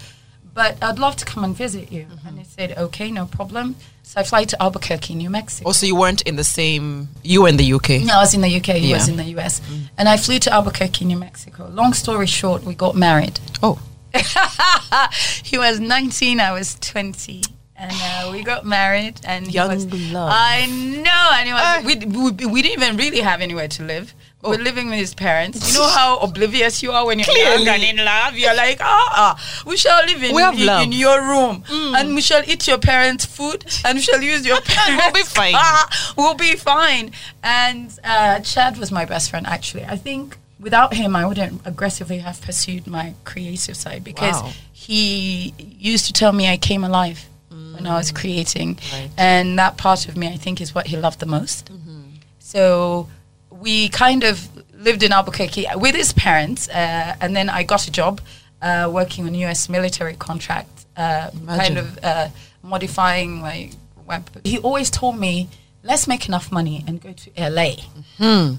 [0.54, 2.04] But I'd love to come and visit you.
[2.04, 2.28] Mm-hmm.
[2.28, 3.76] And he said, okay, no problem.
[4.02, 5.68] So I fly to Albuquerque, New Mexico.
[5.68, 7.90] Also, you weren't in the same, you were in the UK.
[8.02, 9.60] No, I was in the UK, he was in the US.
[9.96, 11.68] And I flew to Albuquerque, New Mexico.
[11.68, 13.38] Long story short, we got married.
[13.62, 13.80] Oh,
[15.44, 17.42] he was 19, I was 20.
[17.76, 20.28] And uh, we got married, and he Young was, love.
[20.30, 21.82] I know, and was, Ah.
[21.86, 24.12] we, we, we didn't even really have anywhere to live.
[24.42, 25.68] We We're living with his parents.
[25.68, 27.64] You know how oblivious you are when you're Clearly.
[27.64, 28.37] young and in love.
[28.38, 30.37] You're like, ah, ah we shall live in, in.
[30.37, 30.83] Mm.
[30.85, 34.61] in your room, and we shall eat your parents' food, and we shall use your
[34.64, 35.05] parents.
[35.05, 35.55] We'll be fine.
[35.59, 37.12] Ah, we'll be fine.
[37.42, 39.46] And uh, Chad was my best friend.
[39.46, 44.53] Actually, I think without him, I wouldn't aggressively have pursued my creative side because Wow.
[44.72, 47.26] he used to tell me I came alive
[47.74, 48.92] when I was creating, Mm.
[48.92, 49.11] Right.
[49.18, 51.66] and that part of me, I think, is what he loved the most.
[51.72, 52.00] Mm-hmm.
[52.38, 53.09] So
[53.60, 57.90] we kind of lived in Albuquerque with his parents, uh, and then I got a
[57.90, 58.20] job
[58.62, 59.68] uh, working on U.S.
[59.68, 62.28] military contract, uh, kind of uh,
[62.62, 63.70] modifying my
[64.06, 64.24] web.
[64.44, 65.48] He always told me,
[65.84, 67.72] "Let's make enough money and go to LA."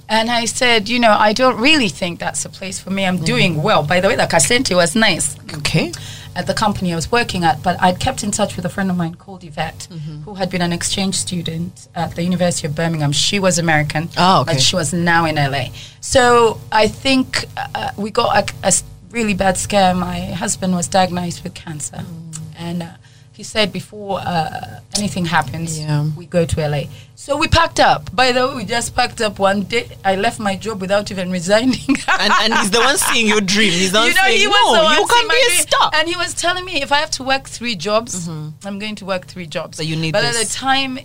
[0.09, 3.05] And I said, "You know, I don't really think that's a place for me.
[3.05, 3.83] I'm doing well.
[3.83, 5.91] By the way, the Casente was nice." okay.
[6.35, 8.89] At the company I was working at, but I'd kept in touch with a friend
[8.89, 9.87] of mine called Yvette,
[10.25, 13.11] who had been an exchange student at the University of Birmingham.
[13.11, 14.53] She was American, Oh, okay.
[14.53, 15.65] but she was now in LA.
[15.99, 18.73] So I think uh, we got a
[19.11, 19.93] really bad scare.
[19.93, 22.03] My husband was diagnosed with cancer,
[22.57, 22.87] and uh,
[23.41, 26.05] he said before uh, anything happens, Yeah.
[26.15, 26.83] we go to LA.
[27.15, 28.15] So we packed up.
[28.15, 29.85] By the way, we just packed up one day.
[30.05, 31.87] I left my job without even resigning.
[32.23, 33.71] And, and he's the one seeing your dream.
[33.71, 35.89] He's not you know, saying, he was no, you can't be a star.
[35.95, 39.05] And he was telling me if I have to work three jobs, I'm going to
[39.05, 39.77] work three jobs.
[39.77, 40.99] So you need But at the time,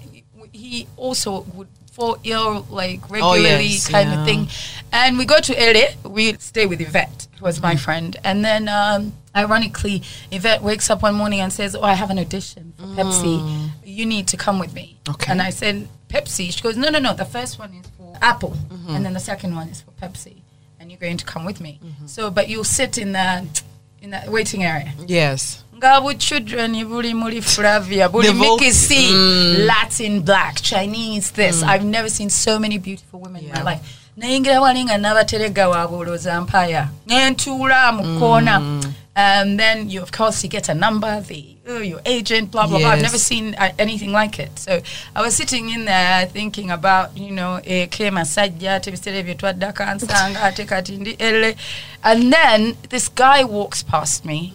[0.52, 4.20] he also would fall ill like Oh, regularly, yes, kind yeah.
[4.20, 4.48] of thing.
[4.92, 5.86] And we go to LA.
[6.16, 7.66] We stay with Yvette, who was Mm-hmm.
[7.66, 8.10] my friend.
[8.24, 12.18] And then, um, ironically, Yvette wakes up one morning and says, "Oh, I have an
[12.18, 13.68] audition for Pepsi.
[13.84, 15.14] You need to come with me." Mm.
[15.14, 15.32] Okay.
[15.32, 17.12] And I said, "Pepsi." She goes, "No, no, no.
[17.14, 18.94] The first one is for Apple, Mm-hmm.
[18.94, 20.36] and then the second one is for Pepsi."
[20.80, 21.80] And you're going to come with me.
[22.06, 23.44] So, but you'll sit in the
[24.02, 24.92] in the waiting area.
[25.06, 25.62] yes.
[25.76, 29.12] nga buchildren buli muli flavia buli mikisi
[29.66, 33.80] latin black chinese this i've never seen so many beautiful women in my life
[34.16, 38.60] nayingira wali nga nabaterega wabulooza mpaya nentuula mu koona
[39.16, 42.78] and then you of course you get a number the oh, your agent, blah blah
[42.78, 42.90] blah.
[42.90, 44.58] I've never seen uh, anything like it.
[44.58, 44.80] So
[45.14, 49.72] I was sitting in there thinking about, you know, eh, eke masajja tebisere bye twadda
[49.72, 51.54] kansanga ate kati ndi ele.
[52.04, 54.52] And then this guy walks past me,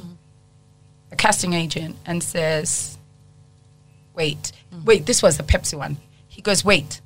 [1.12, 2.97] a casting agent, and says,
[4.14, 4.86] "Wait, mm.
[4.86, 5.97] wait, this was the Pepsi one."
[6.28, 7.01] He goes, "Wait,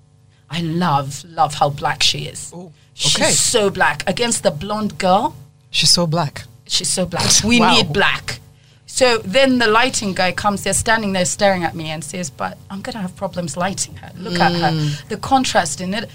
[0.50, 2.52] I love love how black she is.
[2.54, 5.36] Oh, She's so black against the blonde girl."
[5.72, 6.46] She's so black.
[6.68, 7.30] She's so black.
[7.44, 7.74] We Wow.
[7.76, 8.40] need black.
[8.88, 12.58] So then the lighting guy comes there, standing there staring at me and says, But
[12.70, 14.12] I'm going to have problems lighting her.
[14.18, 14.72] Look at her.
[14.72, 15.08] Mm.
[15.10, 16.10] The contrast in it.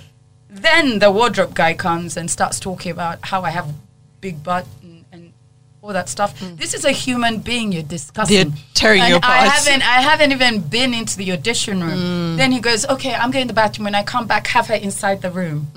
[0.48, 3.72] Then the wardrobe guy comes and starts talking about how I have
[4.20, 5.32] big butt and, and
[5.82, 6.38] all that stuff.
[6.40, 6.56] Mm.
[6.56, 8.36] This is a human being you're discussing.
[8.50, 9.48] They're tearing and you I apart.
[9.50, 11.98] haven't, I haven't even been into the audition room.
[11.98, 12.36] Mm.
[12.38, 13.84] Then he goes, Okay, I'm going to the bathroom.
[13.84, 15.68] When I come back, have her inside the room.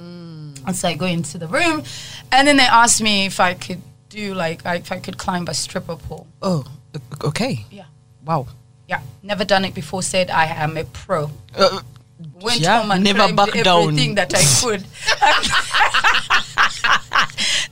[0.65, 1.83] And so I go into the room,
[2.31, 3.81] and then they asked me if I could
[4.13, 6.27] do like I- if I could climb a stripper pole.
[6.41, 6.63] Oh,
[7.23, 7.65] okay.
[7.71, 7.85] Yeah,
[8.25, 8.47] Wow.
[8.87, 10.03] yeah, never done it before.
[10.03, 11.31] Said I am a pro.
[11.55, 11.81] Uh,
[12.41, 13.83] Went Yeah, home and never back down.
[13.83, 14.85] everything that I could.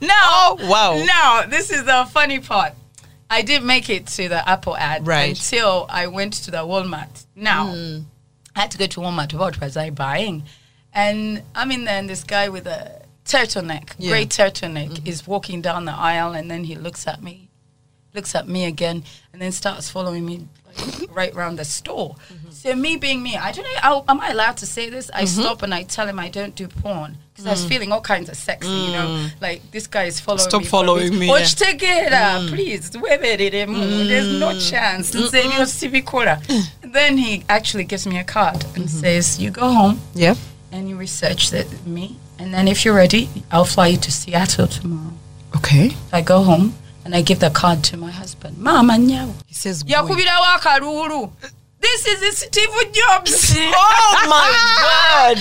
[0.00, 1.02] now, Oh, wow.
[1.04, 2.72] Now this is the funny part.
[3.30, 5.30] I didn't make it to the Apple ad Right.
[5.30, 7.24] until I went to the Walmart.
[7.34, 7.72] Now,
[8.54, 9.32] I had to go to Walmart.
[9.32, 10.42] What was I buying?
[10.92, 14.10] And I'm in there, and this guy with a turtleneck, Yeah.
[14.10, 15.06] great turtleneck, mm-hmm.
[15.06, 17.48] is walking down the aisle, and then he looks at me,
[18.14, 22.16] looks at me again, and then starts following me like, right around the store.
[22.32, 22.50] Mm-hmm.
[22.50, 23.80] So me being me, I don't know.
[23.82, 25.10] I'll, am I allowed to say this?
[25.12, 25.40] I mm-hmm.
[25.42, 27.68] stop and I tell him I don't do porn because I was mm.
[27.68, 29.40] feeling all kinds of sexy, you know, mm.
[29.40, 30.66] like this guy is following Stop me.
[30.66, 31.70] for following me, Watch yeah.
[31.70, 32.48] together, mm.
[32.50, 32.90] please.
[32.90, 33.50] Weberere,
[34.06, 35.08] There's no chance.
[35.08, 36.40] Say, "Yo, Sibi Kola."
[36.82, 40.34] Then he actually gives me a card and says, "You go home." yeah.
[40.70, 44.66] and you research that me, and then if you're ready, I'll fly you to Seattle
[44.66, 45.12] tomorrow.
[45.56, 45.92] Okay.
[46.12, 46.74] I go home
[47.04, 48.58] and I give the card to my husband.
[48.58, 49.32] Mama nyawo.
[49.46, 49.84] He says.
[49.84, 51.30] Yakubirawo akalulu.
[51.80, 53.56] This is Steve Jobs.
[53.58, 54.50] Oh my
[54.82, 55.38] God.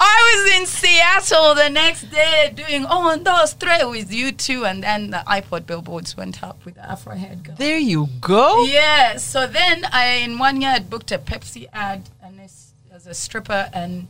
[0.00, 4.82] I was in Seattle the next day doing on those three with you two, and
[4.82, 7.56] then the iPod billboards went up with the Afro head girl.
[7.56, 8.64] There you go.
[8.66, 13.06] Yeah, so then I, in one year, I'd booked a Pepsi ad and this, as
[13.06, 14.08] a stripper, and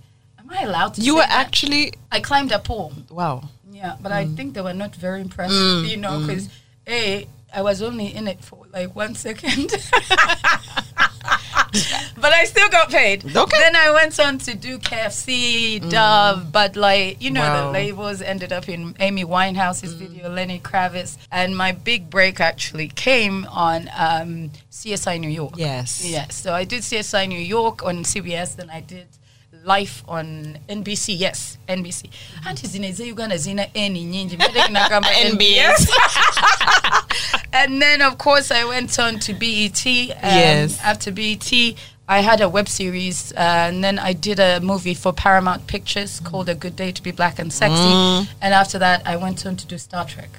[0.51, 1.47] am I allowed to You say were that?
[1.47, 2.93] actually I climbed a pole.
[3.11, 3.49] wow.
[3.71, 6.49] Yeah, but I think they were not very impressed, Mm, you know, because
[6.89, 9.71] A, I was only in it for like one second.
[12.19, 13.25] but I still got paid.
[13.37, 13.59] Okay.
[13.59, 17.67] Then I went on to do KFC, Dove, but like You know, Wow.
[17.67, 21.19] the labels ended up in Amy Winehouse's video, Lenny Kravitz.
[21.31, 25.55] And my big break actually came on um, CSI New York.
[25.57, 26.03] Yes.
[26.05, 26.35] Yes.
[26.35, 29.07] So I did CSI New York on CBS, then I did
[29.67, 31.19] Life on NBC.
[31.19, 32.09] Yes, NBC.
[32.47, 34.37] Anti zine ze Uganda zina eni nyingi.
[34.39, 35.91] NBS.
[37.53, 39.85] and then of course I went on to BET.
[39.85, 40.79] Um, Yes.
[40.85, 41.53] After BET,
[42.09, 43.39] I had a web series, uh,
[43.69, 47.11] and then I did a movie for Paramount Pictures called A Good Day to Be
[47.11, 48.29] Black and Sexy.
[48.41, 50.31] And after that, I went on to do Star Trek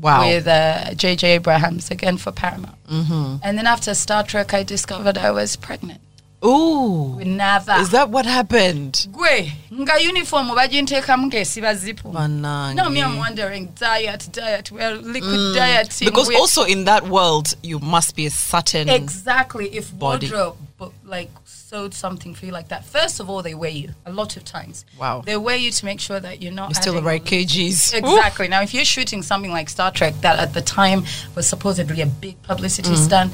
[0.00, 0.26] Wow.
[0.26, 1.34] with uh, J.J.
[1.36, 2.74] Abrams again for Paramount.
[2.88, 3.36] Mm-hmm.
[3.44, 6.00] And then after Star Trek, I discovered I was pregnant
[6.44, 7.16] Ooh.
[7.18, 7.80] with Nava.
[7.80, 9.06] Is that what happened?
[9.12, 15.54] gwe nga uniform bagintekamu ng'esiba zipu no me i'm wondering diet diet we're liquid mm.
[15.54, 18.88] dieting Because we're- also in that world, you must be a certain.
[18.88, 20.28] exactly if Body.
[20.30, 20.56] wardrobe
[21.04, 24.36] like sewed something for you like that first of all they weigh you a lot
[24.36, 25.22] of times Wow.
[25.24, 27.94] they weigh you to make sure that you're not You're still the right kgs.
[27.94, 28.48] Exactly.
[28.48, 32.06] Now, if you're shooting something like Star Trek, that at the time was supposedly a
[32.06, 32.96] big publicity mm.
[32.96, 33.32] stunt,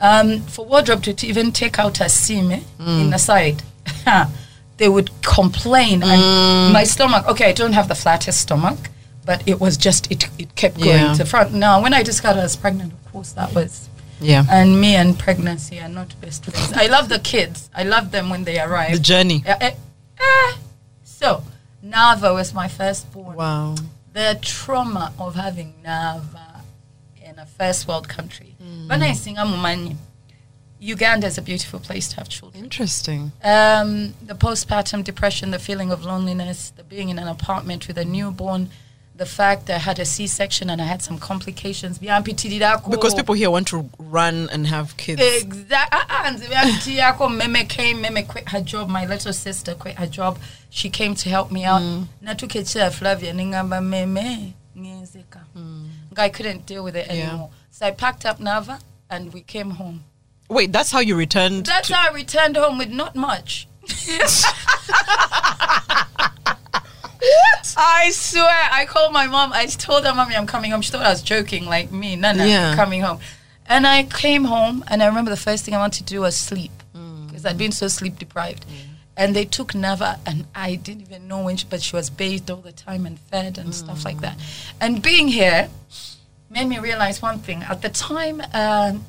[0.00, 3.62] um, for wardrobe to, to even take out a seam eh, in the side,
[4.76, 6.02] they would complain.
[6.02, 8.78] And my stomach, okay, I don't have the flattest stomach,
[9.24, 11.14] but it was just, it, it kept going Yeah.
[11.14, 11.52] to front.
[11.52, 13.88] Now, when I discovered I was pregnant, of course, that was.
[14.20, 14.44] Yeah.
[14.50, 16.72] And me and pregnancy are not best friends.
[16.72, 17.70] I love the kids.
[17.74, 18.92] I love them when they arrive.
[18.92, 19.42] The journey.
[19.46, 19.74] Eh, eh,
[20.18, 20.52] eh.
[21.04, 21.44] So,
[21.84, 23.76] Nava was my firstborn Wow.
[24.12, 26.47] the trauma of having Nava
[27.38, 28.56] in a first world country.
[28.88, 29.96] Banaisinga mumanyi.
[30.80, 32.64] Uganda is a beautiful place to have children.
[32.64, 33.32] Interesting.
[33.42, 38.04] Um, the postpartum depression, the feeling of loneliness, the being in an apartment with a
[38.04, 38.70] newborn,
[39.16, 41.98] the fact that I had a C-section and I had some complications.
[41.98, 45.20] Because people here want to run and have kids.
[45.20, 45.76] Exactly.
[46.00, 46.36] Ah, ah,
[47.12, 48.88] ah, meme came, Meme quit her job.
[48.88, 50.38] My little sister quit her job.
[50.70, 51.82] She came to help me out.
[51.82, 52.06] Mm.
[52.22, 54.54] Chira Flavia meme.
[56.18, 57.28] I couldn't deal with it Yeah.
[57.30, 57.50] anymore.
[57.70, 60.04] So I packed up Nava and we came home.
[60.48, 61.66] Wait, that's how you returned.
[61.66, 63.68] That's how I returned home with not much.
[63.82, 64.44] what?
[67.76, 69.52] I swear, I called my mom.
[69.52, 72.16] I told her, "Mommy, I'm coming home." She thought I was joking, like me.
[72.16, 72.74] No, no, Yeah.
[72.74, 73.20] Coming home.
[73.66, 76.36] And I came home, and I remember the first thing I wanted to do was
[76.36, 77.26] sleep mm.
[77.28, 78.64] because I'd been so sleep deprived.
[78.66, 78.87] Mm.
[79.18, 82.48] And they took Nava, and I didn't even know when, she, but she was bathed
[82.50, 84.38] all the time and fed and stuff like that.
[84.80, 85.68] And being here
[86.48, 87.64] made me realize one thing.
[87.64, 89.04] At the time, um,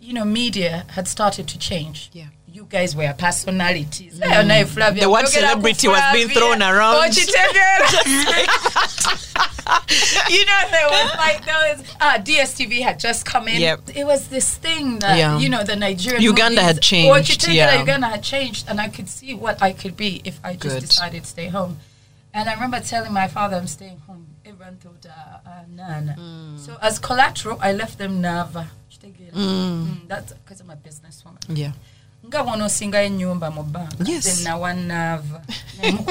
[0.00, 2.10] you know, media had started to change.
[2.12, 2.26] Yeah.
[2.54, 4.20] You guys were personalities.
[4.20, 6.94] Naye Flavia, The word celebrity was being thrown around.
[6.96, 7.04] Oh,
[10.30, 13.60] you know, there was like there was uh, DSTV had just come in.
[13.60, 13.80] Yep.
[13.96, 15.36] It was this thing that Yeah.
[15.38, 17.80] you know the Nigerian Uganda movies- had changed, Or yeah.
[17.80, 20.80] Uganda had changed, and I could see what I could be if I just Good.
[20.82, 21.78] decided to stay home.
[22.32, 24.28] And I remember telling my father I'm staying home.
[24.56, 26.14] Ran through the uh, nana.
[26.18, 26.56] Mm.
[26.58, 28.68] So as collateral, I left them Nava.
[28.90, 29.32] Chitegera.
[29.32, 31.38] Mm, that's because I'm a businesswoman.
[31.48, 31.72] Yeah.
[32.26, 33.62] Nga bw'onoosingayo ennyumba mu
[34.00, 35.42] nze nawannaava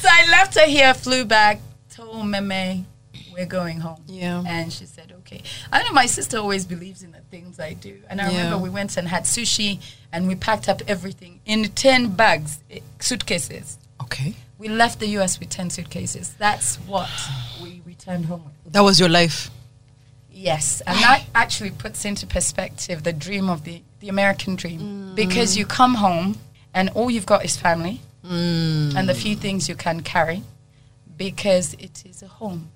[0.00, 1.58] so i left her here flew back
[1.96, 2.84] told meme
[3.32, 4.02] we're going home.
[4.06, 4.42] Yeah.
[4.46, 5.42] and she said okay.
[5.72, 7.96] I know my sister always believes in the things i do.
[8.10, 8.36] And i Yeah.
[8.36, 9.78] remember we went and had sushi
[10.12, 13.78] and we packed up everything in 10 bags eh, suitcases.
[14.02, 14.34] Okay.
[14.58, 16.34] we left the us with 10 suitcases.
[16.38, 17.08] That's what
[17.62, 18.72] we returned home with.
[18.74, 19.50] That was your life.
[20.40, 25.12] Yes, and that actually puts into perspective the dream of the, the American dream.
[25.14, 26.38] Because you come home
[26.72, 28.94] and all you've got is family mm.
[28.96, 30.42] and the few things you can carry
[31.14, 32.70] because it is a home.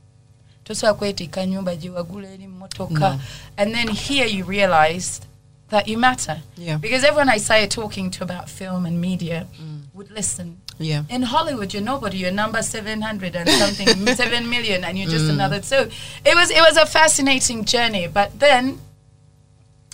[0.65, 3.19] Tosobola kwetika nyumba gye wagula eri mmotoka.
[3.57, 5.27] And then here you realized
[5.71, 6.43] that you matter.
[6.57, 6.77] Yeah.
[6.77, 9.83] Because everyone I started talking to about film and media mm.
[9.95, 10.61] would listen.
[10.79, 11.05] Yeah.
[11.09, 12.19] In Hollywood, you're nobody.
[12.19, 15.31] You're number seven hundred and something, seven million, and you're just mm.
[15.31, 15.63] another.
[15.63, 15.89] So
[16.25, 18.09] it was it was a fascinating journey.
[18.09, 18.81] But then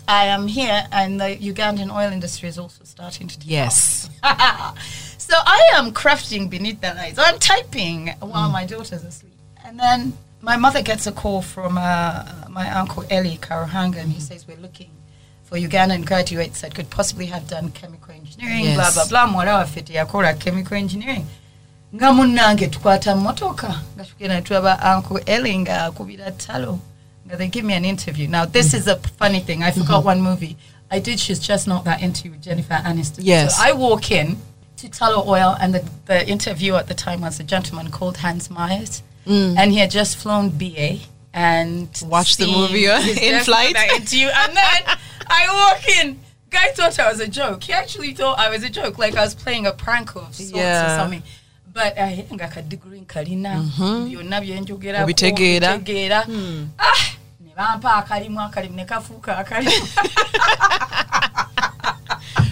[0.08, 3.38] I am here, and the Ugandan oil industry is also starting to.
[3.44, 4.08] Yes.
[5.18, 7.18] so I am crafting beneath the lights.
[7.18, 8.52] I'm typing while mm.
[8.52, 13.36] my daughter's asleep, and then my mother gets a call from uh, my uncle Elly
[13.36, 14.90] Karuhanga, and he says we're looking
[15.50, 18.76] for Ugandan graduates that could possibly have done chemical engineering, Yes.
[18.76, 19.26] blah blah.
[19.26, 19.32] Blah.
[19.34, 21.26] Muwala waffe teyakola chemical engineering.
[21.94, 23.80] nga munnange tukwata motoka.
[23.96, 26.78] Nga tugenda tulaba uncle eli nga akubira uh, Tullow.
[27.26, 28.28] Nga they give me an interview.
[28.28, 28.76] Now this mm-hmm.
[28.76, 29.64] is a funny thing.
[29.64, 30.06] I forgot mm-hmm.
[30.06, 30.56] one movie.
[30.88, 33.20] I did she's just not that into with jennifer aniston.
[33.22, 33.56] Yes.
[33.56, 34.36] so i walk in
[34.76, 38.50] to Tullow oil and the, the interviewer at the time was a gentleman called hans
[38.50, 39.02] myers.
[39.26, 39.56] Mm.
[39.58, 40.98] And he had just flown ba
[41.34, 43.76] and Watched the movie, uh, in flight?
[43.76, 44.96] interview and then
[45.30, 46.18] i walk in.
[46.50, 47.62] Guy thought i was a joke.
[47.62, 50.52] He actually thought i was a joke like i was playing a prank of sorts
[50.52, 50.96] or Yeah.
[50.98, 51.22] something.
[51.72, 55.76] But uh, nga kadiguri nkalina byonna byenjogerako Obitegeera.
[55.76, 56.26] mbitegeera.
[56.78, 57.04] Ah,
[57.40, 59.86] ne bampa akalimu akalimu ne kafuuka akalimu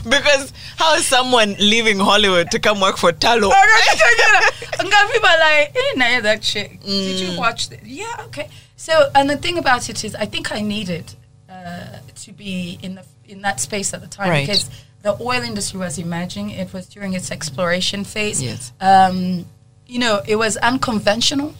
[0.05, 3.51] Because how is someone leaving Hollywood to come work for Tullow?
[3.51, 6.81] nga people are like eh, naye that chick.
[6.83, 8.49] Did you watch this yeah okay.
[8.77, 11.05] So and the thing about it is i think i needed
[11.51, 14.47] uh, to be in the in that space at the time Right.
[14.47, 14.69] because
[15.03, 16.51] the oil industry was emerging.
[16.51, 18.43] It was during its exploration phase.
[18.43, 18.73] Yes.
[18.81, 19.47] um,
[19.87, 21.55] you know it was unconventional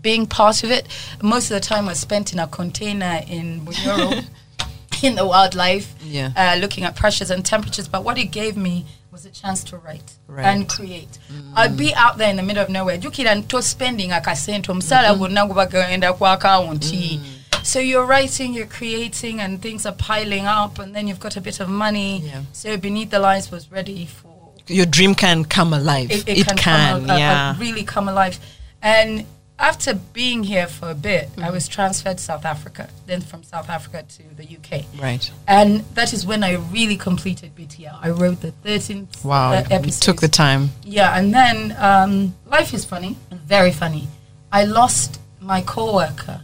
[0.00, 0.86] being part of it.
[1.22, 4.24] Most of the time was spent in a container in Bunyoro
[5.02, 6.30] in the wildlife Yeah.
[6.36, 7.88] uh, looking at pressures and temperatures.
[7.88, 10.44] But what it gave me was a chance to write Right.
[10.46, 11.18] and create.
[11.56, 15.46] I'd be out there in the middle of nowhere jukira nto spending akasente omusaala gwonna
[15.46, 17.20] guba gagenda ku akawunti
[17.66, 21.40] so you're writing you're creating and things are piling up and then you've got a
[21.40, 22.42] bit of money Yeah.
[22.52, 24.32] so beneath the lights was ready for
[24.68, 26.10] Your dream can come alive.
[26.10, 27.50] it, It, it can, can, come, uh, yeah.
[27.50, 28.36] uh, really come alive.
[28.82, 29.24] And
[29.58, 33.68] after being here for a bit, I was transferred to South Africa, then from South
[33.70, 34.84] Africa to the UK.
[35.00, 35.24] right.
[35.46, 37.96] And that is when I really completed BTL.
[38.06, 39.52] I wrote the 13th Wow.
[39.52, 40.04] uh, it episode.
[40.06, 40.62] took the time.
[40.98, 43.12] Yeah, and then um, life is funny,
[43.56, 44.04] very funny.
[44.52, 46.38] I lost my coworker,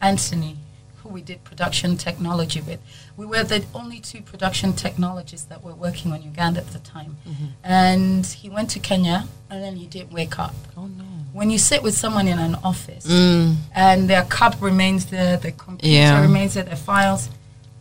[0.00, 0.56] Anthony,
[1.02, 2.80] who we did production technology with.
[3.16, 7.16] We were the only two production technologists that were working on Uganda at the time.
[7.28, 7.46] Mm-hmm.
[7.64, 10.54] And he went to Kenya, and then he didn't wake up.
[10.76, 11.04] Oh no.
[11.32, 13.56] When you sit with someone in an office mm.
[13.74, 16.22] and their cup remains there, the computer Yeah.
[16.22, 17.28] remains there, their files,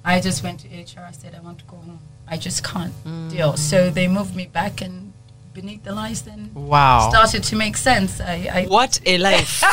[0.04, 1.06] I just went to HR.
[1.08, 2.00] I said, I want to go home.
[2.28, 3.30] I just can't mm.
[3.32, 3.56] deal.
[3.58, 5.14] So they moved me back, and
[5.56, 7.10] beneath the lights, then Wow.
[7.10, 8.20] started to make sense.
[8.22, 9.64] I, I What a life.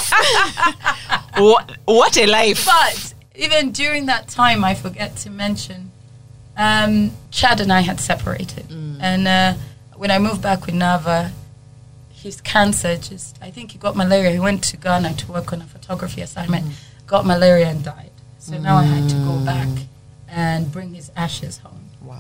[1.37, 2.65] what, what a life.
[2.65, 5.91] but even during that time, I forget to mention,
[6.57, 8.67] um, Chad and I had separated,
[9.01, 9.55] and uh,
[9.97, 11.31] when I moved back with Nava,
[12.13, 14.31] his cancer just I think he got malaria.
[14.31, 16.65] He went to Ghana to work on a photography assignment,
[17.07, 18.11] got malaria and died.
[18.39, 19.69] So now I had to go back
[20.29, 22.19] and bring his ashes home Wow.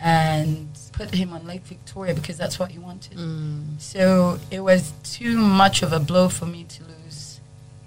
[0.00, 0.68] and
[1.00, 3.16] put him on Lake Victoria because that's what he wanted.
[3.16, 3.80] Mm.
[3.80, 7.40] So it was too much of a blow for me to lose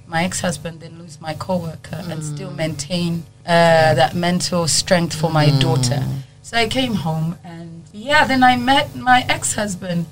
[0.05, 2.35] my ex-husband then lose my co-worker and mm.
[2.35, 5.59] still maintain uh, that mental strength for my mm.
[5.59, 6.03] daughter.
[6.41, 10.07] So I came home and yeah, then I met my ex-husband.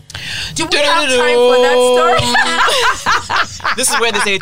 [0.53, 1.77] Do we have time for that
[3.57, 3.75] story?
[3.75, 4.37] This is where they say.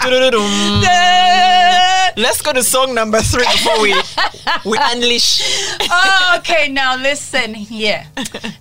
[2.18, 3.94] Let's go to song number three before we
[4.66, 5.42] we unleash.
[5.90, 8.06] oh, okay, now listen here.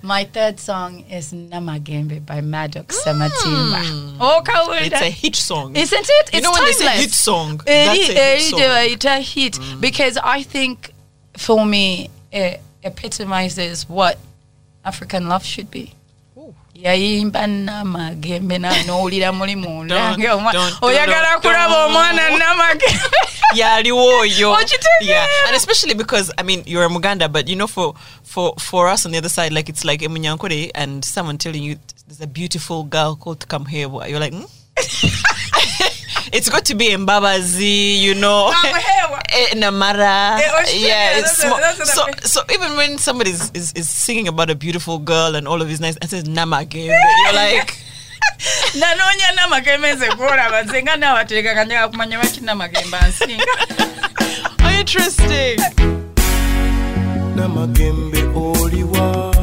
[0.02, 4.16] My third song is Namagembe by Maddox Ssematimba.
[4.20, 4.86] Oh, Kawulda.
[4.86, 5.74] It's a hit song.
[5.74, 6.28] Isn't it?
[6.28, 8.60] It's you know when they say hit song, that's a hit song.
[8.62, 10.92] It's a hit because I think
[11.36, 14.18] for me it epitomizes what
[14.84, 15.94] African love should be.
[16.78, 23.18] yayimba namagembe nanowulira muli munda Don't- ng'omwa- don't- oyagala kulaba omwana namagembe
[23.54, 25.02] yaliwo yo Okitegeera.
[25.02, 25.26] yeah.
[25.46, 29.04] And especially because i mean you're a muganda but you know for for for us
[29.06, 31.76] on the other side like it's like a munyankore and someone telling you
[32.06, 33.88] there's a beautiful girl called come here.
[34.06, 34.46] You're like hmm?
[36.32, 38.50] it's good to be in babazi you know.
[38.54, 39.22] Kamuhewa.
[39.28, 40.40] Eh, namara.
[40.40, 41.58] Eh, yeah it's that's small.
[41.58, 45.46] that's so so even when somebody is, is, is singing about a beautiful girl and
[45.46, 47.76] all of his nice and says namagembe you're like
[48.80, 53.44] nanoonya namagembe nze gwolaba nze nga kumanya baki namagembe ansinga
[54.80, 55.58] interesting?
[57.36, 59.37] Namagembe oliwa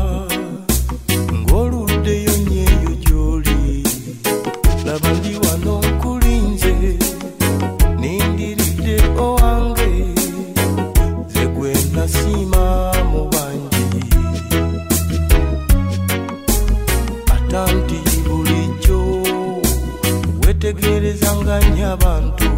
[20.65, 22.49] wetegerezanga nnyo abantu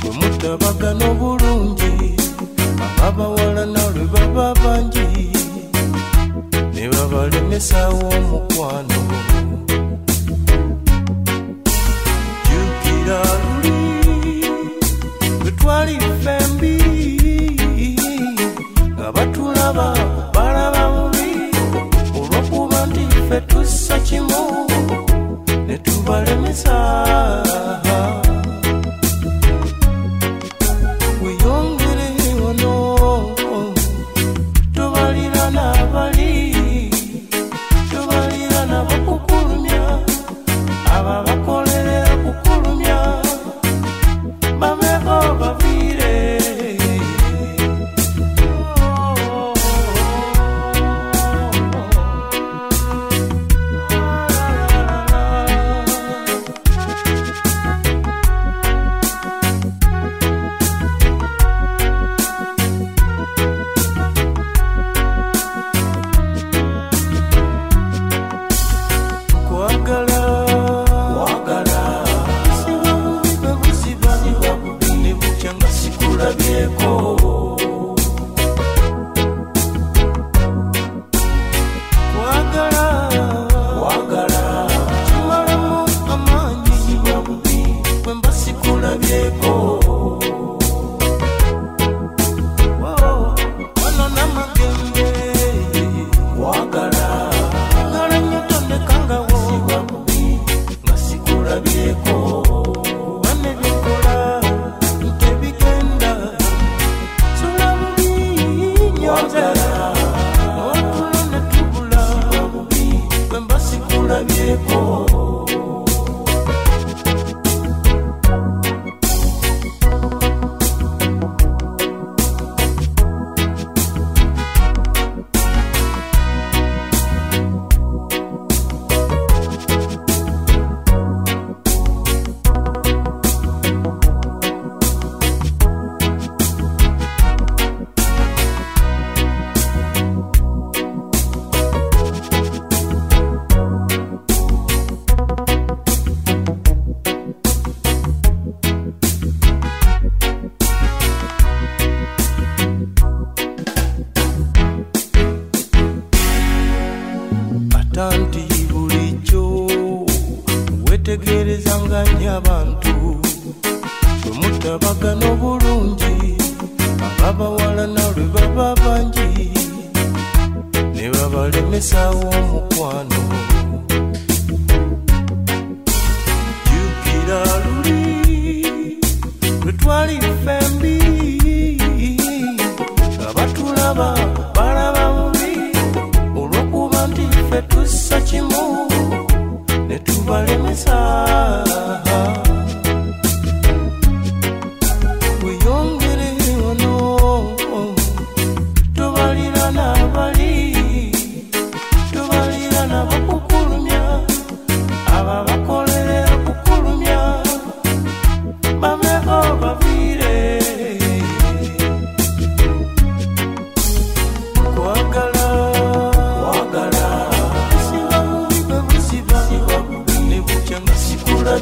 [0.00, 1.92] bwe mutabagana obulungi
[2.86, 5.08] ababawala nalwe baba bangi.
[6.74, 9.00] Ne babalemesawo omukwano
[12.48, 13.78] jukira luli
[15.40, 16.74] bwe twali fembi
[18.96, 19.88] nga batulaba
[20.34, 21.30] balaba bubi.
[22.18, 24.67] Olwokuba nti ffe tussa kimu
[26.08, 26.76] ne tubalemesa
[27.44, 27.67] weyongere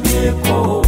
[0.03, 0.86] me.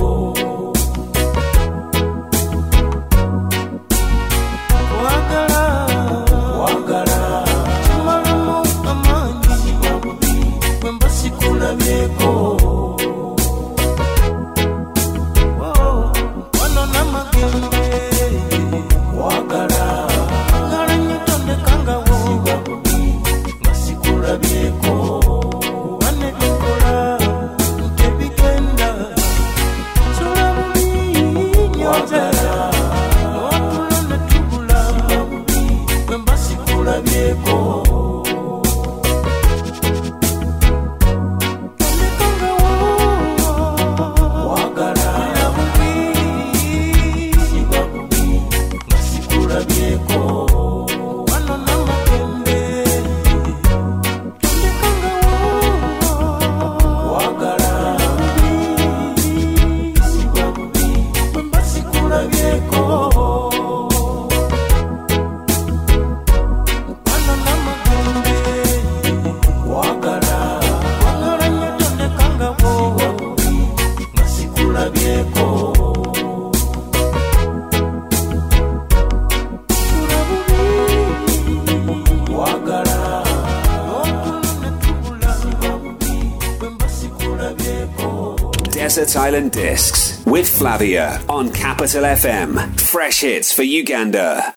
[89.19, 92.79] Silent Discs with Flavia on Capital FM.
[92.79, 94.55] Fresh hits for Uganda.